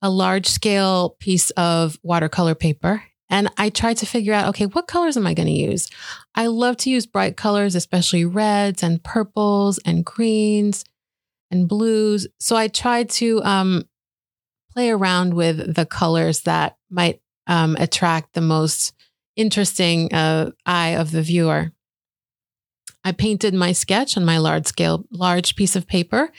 a 0.01 0.09
large 0.09 0.47
scale 0.47 1.17
piece 1.19 1.51
of 1.51 1.99
watercolor 2.03 2.55
paper. 2.55 3.03
And 3.31 3.49
I 3.57 3.71
tried 3.71 3.97
to 3.99 4.07
figure 4.07 4.35
out, 4.35 4.49
okay, 4.49 4.67
what 4.67 4.89
colors 4.89 5.17
am 5.17 5.27
I 5.27 5.35
going 5.35 5.47
to 5.47 5.53
use? 5.53 5.89
I 6.35 6.49
love 6.49 6.77
to 6.79 6.91
use 6.91 7.07
bright 7.07 7.37
colors, 7.37 7.77
especially 7.77 8.25
reds 8.25 8.83
and 8.83 9.03
purples 9.03 9.79
and 9.87 10.05
greens 10.05 10.85
and 11.51 11.69
blues. 11.69 12.27
So 12.41 12.57
I 12.57 12.67
tried 12.69 13.09
to 13.11 13.43
um, 13.45 13.89
play 14.73 14.91
around 14.91 15.35
with 15.35 15.75
the 15.75 15.87
colors 15.87 16.43
that 16.43 16.77
might 16.91 17.21
um, 17.47 17.77
attract 17.79 18.35
the 18.35 18.41
most 18.41 18.93
interesting 19.37 20.13
uh, 20.13 20.51
eye 20.67 20.91
of 20.91 21.13
the 21.13 21.23
viewer. 21.23 21.73
I 23.05 23.13
painted 23.13 23.55
my 23.55 23.73
sketch 23.73 24.17
on 24.17 24.25
my 24.25 24.39
large 24.39 24.67
scale, 24.67 25.07
large 25.11 25.57
piece 25.57 25.75
of 25.75 25.87
paper, 25.87 26.31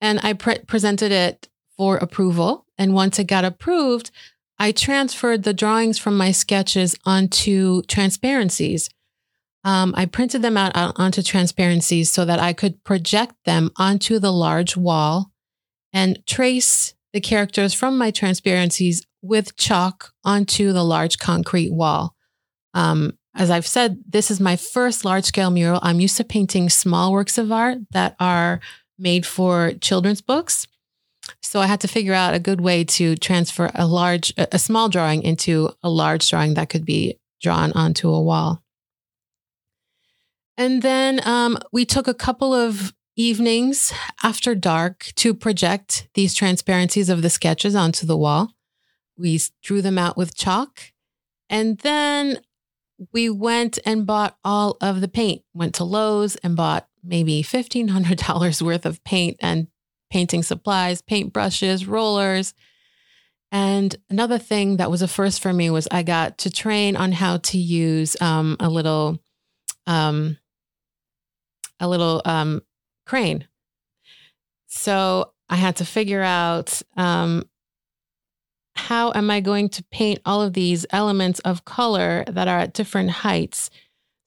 and 0.00 0.20
I 0.22 0.34
pre- 0.34 0.58
presented 0.58 1.12
it 1.12 1.48
for 1.76 1.96
approval. 1.96 2.66
And 2.76 2.94
once 2.94 3.18
it 3.18 3.24
got 3.24 3.44
approved, 3.44 4.10
I 4.62 4.70
transferred 4.70 5.42
the 5.42 5.52
drawings 5.52 5.98
from 5.98 6.16
my 6.16 6.30
sketches 6.30 6.94
onto 7.04 7.82
transparencies. 7.88 8.88
Um, 9.64 9.92
I 9.96 10.06
printed 10.06 10.42
them 10.42 10.56
out 10.56 10.72
onto 10.76 11.20
transparencies 11.20 12.12
so 12.12 12.24
that 12.24 12.38
I 12.38 12.52
could 12.52 12.84
project 12.84 13.34
them 13.44 13.72
onto 13.74 14.20
the 14.20 14.32
large 14.32 14.76
wall 14.76 15.32
and 15.92 16.24
trace 16.28 16.94
the 17.12 17.20
characters 17.20 17.74
from 17.74 17.98
my 17.98 18.12
transparencies 18.12 19.04
with 19.20 19.56
chalk 19.56 20.12
onto 20.22 20.72
the 20.72 20.84
large 20.84 21.18
concrete 21.18 21.72
wall. 21.72 22.14
Um, 22.72 23.18
as 23.34 23.50
I've 23.50 23.66
said, 23.66 23.98
this 24.08 24.30
is 24.30 24.38
my 24.38 24.54
first 24.54 25.04
large 25.04 25.24
scale 25.24 25.50
mural. 25.50 25.80
I'm 25.82 25.98
used 25.98 26.18
to 26.18 26.24
painting 26.24 26.70
small 26.70 27.10
works 27.10 27.36
of 27.36 27.50
art 27.50 27.78
that 27.90 28.14
are 28.20 28.60
made 28.96 29.26
for 29.26 29.72
children's 29.80 30.20
books. 30.20 30.68
So 31.40 31.60
I 31.60 31.66
had 31.66 31.80
to 31.80 31.88
figure 31.88 32.14
out 32.14 32.34
a 32.34 32.40
good 32.40 32.60
way 32.60 32.84
to 32.84 33.16
transfer 33.16 33.70
a 33.74 33.86
large, 33.86 34.32
a 34.36 34.58
small 34.58 34.88
drawing 34.88 35.22
into 35.22 35.70
a 35.82 35.90
large 35.90 36.28
drawing 36.28 36.54
that 36.54 36.68
could 36.68 36.84
be 36.84 37.18
drawn 37.40 37.72
onto 37.72 38.10
a 38.10 38.20
wall. 38.22 38.62
And 40.56 40.82
then 40.82 41.20
um, 41.26 41.58
we 41.72 41.84
took 41.84 42.08
a 42.08 42.14
couple 42.14 42.54
of 42.54 42.92
evenings 43.16 43.92
after 44.22 44.54
dark 44.54 45.12
to 45.16 45.34
project 45.34 46.08
these 46.14 46.34
transparencies 46.34 47.08
of 47.08 47.22
the 47.22 47.30
sketches 47.30 47.74
onto 47.74 48.06
the 48.06 48.16
wall. 48.16 48.52
We 49.16 49.40
drew 49.62 49.82
them 49.82 49.98
out 49.98 50.16
with 50.16 50.34
chalk. 50.34 50.92
And 51.50 51.78
then 51.78 52.40
we 53.12 53.28
went 53.28 53.78
and 53.84 54.06
bought 54.06 54.38
all 54.44 54.76
of 54.80 55.00
the 55.00 55.08
paint, 55.08 55.42
went 55.52 55.74
to 55.76 55.84
Lowe's 55.84 56.36
and 56.36 56.56
bought 56.56 56.88
maybe 57.02 57.42
$1,500 57.42 58.62
worth 58.62 58.86
of 58.86 59.02
paint 59.04 59.36
and 59.40 59.66
painting 60.12 60.42
supplies, 60.42 61.00
paint 61.00 61.32
brushes, 61.32 61.86
rollers. 61.86 62.52
And 63.50 63.96
another 64.10 64.36
thing 64.36 64.76
that 64.76 64.90
was 64.90 65.00
a 65.00 65.08
first 65.08 65.40
for 65.40 65.54
me 65.54 65.70
was 65.70 65.88
I 65.90 66.02
got 66.02 66.36
to 66.38 66.50
train 66.50 66.96
on 66.96 67.12
how 67.12 67.38
to 67.38 67.56
use 67.56 68.14
um, 68.20 68.58
a 68.60 68.68
little, 68.68 69.18
um, 69.86 70.36
a 71.80 71.88
little 71.88 72.20
um, 72.26 72.60
crane. 73.06 73.48
So 74.66 75.32
I 75.48 75.56
had 75.56 75.76
to 75.76 75.86
figure 75.86 76.22
out 76.22 76.82
um, 76.94 77.48
how 78.74 79.12
am 79.14 79.30
I 79.30 79.40
going 79.40 79.70
to 79.70 79.84
paint 79.84 80.20
all 80.26 80.42
of 80.42 80.52
these 80.52 80.84
elements 80.90 81.40
of 81.40 81.64
color 81.64 82.24
that 82.26 82.48
are 82.48 82.58
at 82.58 82.74
different 82.74 83.10
heights. 83.10 83.70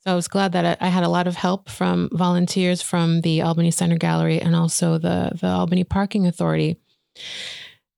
I 0.06 0.14
was 0.14 0.28
glad 0.28 0.52
that 0.52 0.78
I 0.82 0.88
had 0.88 1.04
a 1.04 1.10
lot 1.10 1.26
of 1.26 1.36
help 1.36 1.70
from 1.70 2.10
volunteers 2.12 2.82
from 2.82 3.22
the 3.22 3.42
Albany 3.42 3.72
Center 3.72 3.98
Gallery 3.98 4.40
and 4.40 4.56
also 4.56 4.98
the, 4.98 5.32
the 5.40 5.48
Albany 5.48 5.84
Parking 5.84 6.28
Authority. 6.28 6.78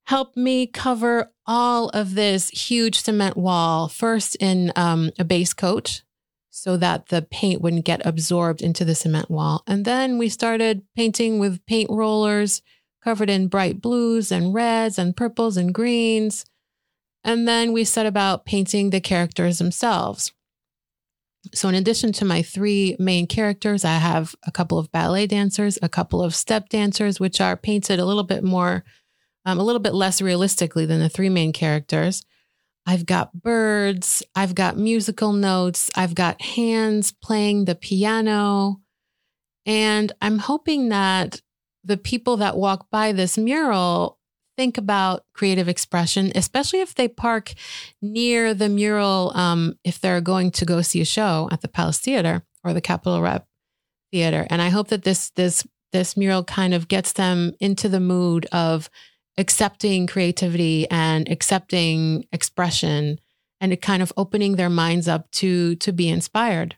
Help 0.06 0.34
me 0.34 0.66
cover 0.66 1.30
all 1.46 1.90
of 1.90 2.14
this 2.14 2.48
huge 2.48 3.02
cement 3.02 3.36
wall, 3.36 3.88
first 3.88 4.36
in 4.36 4.72
um, 4.74 5.10
a 5.18 5.24
base 5.24 5.52
coat 5.52 6.02
so 6.50 6.76
that 6.78 7.08
the 7.08 7.22
paint 7.22 7.60
wouldn't 7.60 7.84
get 7.84 8.04
absorbed 8.06 8.62
into 8.62 8.84
the 8.84 8.94
cement 8.94 9.30
wall. 9.30 9.62
And 9.66 9.84
then 9.84 10.18
we 10.18 10.28
started 10.28 10.82
painting 10.96 11.38
with 11.38 11.64
paint 11.66 11.90
rollers 11.90 12.62
covered 13.04 13.30
in 13.30 13.48
bright 13.48 13.80
blues 13.80 14.32
and 14.32 14.52
reds 14.52 14.98
and 14.98 15.16
purples 15.16 15.56
and 15.56 15.74
greens. 15.74 16.46
And 17.22 17.46
then 17.46 17.72
we 17.72 17.84
set 17.84 18.06
about 18.06 18.44
painting 18.44 18.90
the 18.90 19.00
characters 19.00 19.58
themselves. 19.58 20.32
So, 21.54 21.68
in 21.68 21.74
addition 21.74 22.12
to 22.14 22.24
my 22.24 22.42
three 22.42 22.96
main 22.98 23.26
characters, 23.26 23.84
I 23.84 23.94
have 23.94 24.34
a 24.46 24.50
couple 24.50 24.78
of 24.78 24.90
ballet 24.90 25.26
dancers, 25.26 25.78
a 25.82 25.88
couple 25.88 26.22
of 26.22 26.34
step 26.34 26.68
dancers, 26.68 27.20
which 27.20 27.40
are 27.40 27.56
painted 27.56 28.00
a 28.00 28.04
little 28.04 28.24
bit 28.24 28.42
more, 28.42 28.84
um, 29.44 29.58
a 29.58 29.62
little 29.62 29.80
bit 29.80 29.94
less 29.94 30.20
realistically 30.20 30.84
than 30.84 31.00
the 31.00 31.08
three 31.08 31.28
main 31.28 31.52
characters. 31.52 32.24
I've 32.86 33.06
got 33.06 33.42
birds, 33.42 34.22
I've 34.34 34.54
got 34.54 34.76
musical 34.78 35.32
notes, 35.32 35.90
I've 35.94 36.14
got 36.14 36.40
hands 36.40 37.12
playing 37.12 37.66
the 37.66 37.74
piano. 37.74 38.80
And 39.66 40.10
I'm 40.22 40.38
hoping 40.38 40.88
that 40.88 41.42
the 41.84 41.98
people 41.98 42.38
that 42.38 42.56
walk 42.56 42.90
by 42.90 43.12
this 43.12 43.36
mural 43.36 44.17
think 44.58 44.76
about 44.76 45.24
creative 45.34 45.68
expression, 45.68 46.32
especially 46.34 46.80
if 46.80 46.96
they 46.96 47.06
park 47.06 47.54
near 48.02 48.54
the 48.54 48.68
mural, 48.68 49.30
um, 49.36 49.78
if 49.84 50.00
they're 50.00 50.20
going 50.20 50.50
to 50.50 50.64
go 50.64 50.82
see 50.82 51.00
a 51.00 51.04
show 51.04 51.48
at 51.52 51.60
the 51.60 51.68
Palace 51.68 52.00
Theater 52.00 52.42
or 52.64 52.74
the 52.74 52.80
Capitol 52.80 53.22
Rep 53.22 53.46
Theater. 54.10 54.48
And 54.50 54.60
I 54.60 54.70
hope 54.70 54.88
that 54.88 55.04
this 55.04 55.30
this 55.36 55.64
this 55.92 56.16
mural 56.16 56.42
kind 56.42 56.74
of 56.74 56.88
gets 56.88 57.12
them 57.12 57.52
into 57.60 57.88
the 57.88 58.00
mood 58.00 58.46
of 58.50 58.90
accepting 59.38 60.08
creativity 60.08 60.90
and 60.90 61.30
accepting 61.30 62.26
expression 62.32 63.20
and 63.60 63.80
kind 63.80 64.02
of 64.02 64.12
opening 64.16 64.56
their 64.56 64.70
minds 64.70 65.06
up 65.06 65.30
to 65.30 65.76
to 65.76 65.92
be 65.92 66.08
inspired. 66.08 66.74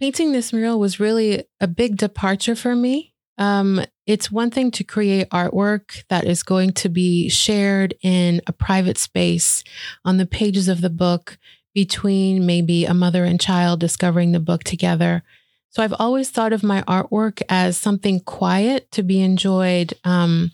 Painting 0.00 0.32
this 0.32 0.52
mural 0.52 0.78
was 0.78 1.00
really 1.00 1.44
a 1.60 1.66
big 1.66 1.96
departure 1.96 2.54
for 2.54 2.76
me. 2.76 3.14
Um, 3.38 3.84
it's 4.06 4.32
one 4.32 4.50
thing 4.50 4.70
to 4.72 4.84
create 4.84 5.30
artwork 5.30 6.04
that 6.08 6.24
is 6.24 6.42
going 6.42 6.72
to 6.72 6.88
be 6.88 7.28
shared 7.28 7.94
in 8.02 8.42
a 8.46 8.52
private 8.52 8.98
space 8.98 9.62
on 10.04 10.16
the 10.16 10.26
pages 10.26 10.68
of 10.68 10.80
the 10.80 10.90
book 10.90 11.38
between 11.74 12.44
maybe 12.44 12.84
a 12.84 12.94
mother 12.94 13.24
and 13.24 13.40
child 13.40 13.78
discovering 13.78 14.32
the 14.32 14.40
book 14.40 14.64
together. 14.64 15.22
So 15.70 15.82
I've 15.82 15.94
always 15.98 16.30
thought 16.30 16.52
of 16.52 16.64
my 16.64 16.82
artwork 16.82 17.42
as 17.48 17.76
something 17.76 18.20
quiet 18.20 18.90
to 18.92 19.02
be 19.02 19.20
enjoyed 19.20 19.94
um, 20.02 20.50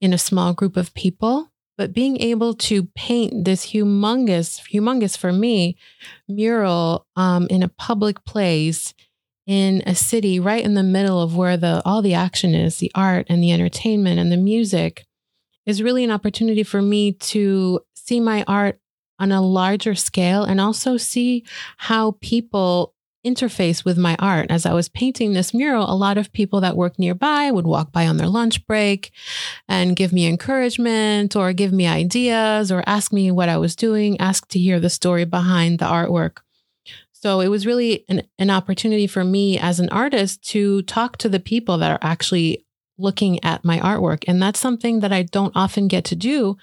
in 0.00 0.12
a 0.12 0.18
small 0.18 0.52
group 0.52 0.76
of 0.76 0.92
people. 0.94 1.50
But 1.78 1.92
being 1.92 2.20
able 2.20 2.54
to 2.54 2.84
paint 2.94 3.44
this 3.44 3.66
humongous, 3.72 4.60
humongous 4.70 5.16
for 5.16 5.32
me, 5.32 5.76
mural 6.28 7.06
um, 7.16 7.46
in 7.48 7.62
a 7.62 7.68
public 7.68 8.24
place 8.24 8.94
in 9.46 9.82
a 9.86 9.94
city 9.94 10.40
right 10.40 10.64
in 10.64 10.74
the 10.74 10.82
middle 10.82 11.20
of 11.20 11.36
where 11.36 11.56
the 11.56 11.82
all 11.84 12.02
the 12.02 12.14
action 12.14 12.54
is, 12.54 12.78
the 12.78 12.92
art 12.94 13.26
and 13.28 13.42
the 13.42 13.52
entertainment 13.52 14.18
and 14.18 14.32
the 14.32 14.36
music, 14.36 15.04
is 15.66 15.82
really 15.82 16.04
an 16.04 16.10
opportunity 16.10 16.62
for 16.62 16.82
me 16.82 17.12
to 17.12 17.80
see 17.94 18.20
my 18.20 18.44
art 18.46 18.80
on 19.18 19.32
a 19.32 19.40
larger 19.42 19.94
scale 19.94 20.44
and 20.44 20.60
also 20.60 20.96
see 20.96 21.44
how 21.76 22.12
people 22.20 22.94
interface 23.24 23.84
with 23.84 23.96
my 23.96 24.16
art. 24.18 24.50
As 24.50 24.66
I 24.66 24.74
was 24.74 24.88
painting 24.88 25.32
this 25.32 25.54
mural, 25.54 25.90
a 25.90 25.96
lot 25.96 26.18
of 26.18 26.32
people 26.32 26.60
that 26.60 26.76
work 26.76 26.98
nearby 26.98 27.50
would 27.50 27.66
walk 27.66 27.90
by 27.90 28.06
on 28.06 28.18
their 28.18 28.28
lunch 28.28 28.66
break 28.66 29.12
and 29.66 29.96
give 29.96 30.12
me 30.12 30.26
encouragement 30.26 31.34
or 31.34 31.52
give 31.52 31.72
me 31.72 31.86
ideas 31.86 32.70
or 32.70 32.84
ask 32.86 33.12
me 33.12 33.30
what 33.30 33.48
I 33.48 33.56
was 33.56 33.74
doing, 33.74 34.20
ask 34.20 34.46
to 34.48 34.58
hear 34.58 34.78
the 34.78 34.90
story 34.90 35.24
behind 35.24 35.78
the 35.78 35.86
artwork. 35.86 36.38
So 37.24 37.40
it 37.40 37.48
was 37.48 37.64
really 37.64 38.04
an, 38.10 38.24
an 38.38 38.50
opportunity 38.50 39.06
for 39.06 39.24
me 39.24 39.58
as 39.58 39.80
an 39.80 39.88
artist 39.88 40.46
to 40.50 40.82
talk 40.82 41.16
to 41.16 41.28
the 41.30 41.40
people 41.40 41.78
that 41.78 41.90
are 41.90 41.98
actually 42.02 42.66
looking 42.98 43.42
at 43.42 43.64
my 43.64 43.78
artwork. 43.80 44.24
And 44.28 44.42
that's 44.42 44.60
something 44.60 45.00
that 45.00 45.10
I 45.10 45.22
don't 45.22 45.56
often 45.56 45.88
get 45.88 46.04
to 46.04 46.16
do 46.16 46.58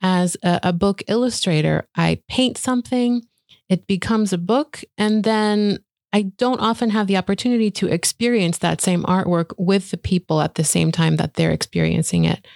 as 0.00 0.34
a, 0.42 0.60
a 0.62 0.72
book 0.72 1.02
illustrator. 1.08 1.86
I 1.94 2.22
paint 2.26 2.56
something, 2.56 3.26
it 3.68 3.86
becomes 3.86 4.32
a 4.32 4.38
book, 4.38 4.82
and 4.96 5.24
then 5.24 5.80
I 6.14 6.22
don't 6.22 6.62
often 6.62 6.88
have 6.88 7.06
the 7.06 7.18
opportunity 7.18 7.70
to 7.72 7.88
experience 7.88 8.56
that 8.58 8.80
same 8.80 9.02
artwork 9.02 9.52
with 9.58 9.90
the 9.90 9.98
people 9.98 10.40
at 10.40 10.54
the 10.54 10.64
same 10.64 10.90
time 10.90 11.16
that 11.16 11.34
they're 11.34 11.50
experiencing 11.50 12.24
it. 12.24 12.46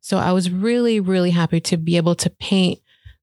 So 0.00 0.16
I 0.16 0.32
was 0.32 0.50
really, 0.50 0.98
really 0.98 1.32
happy 1.32 1.60
to 1.60 1.76
be 1.76 1.98
able 1.98 2.14
to 2.14 2.30
paint 2.30 2.80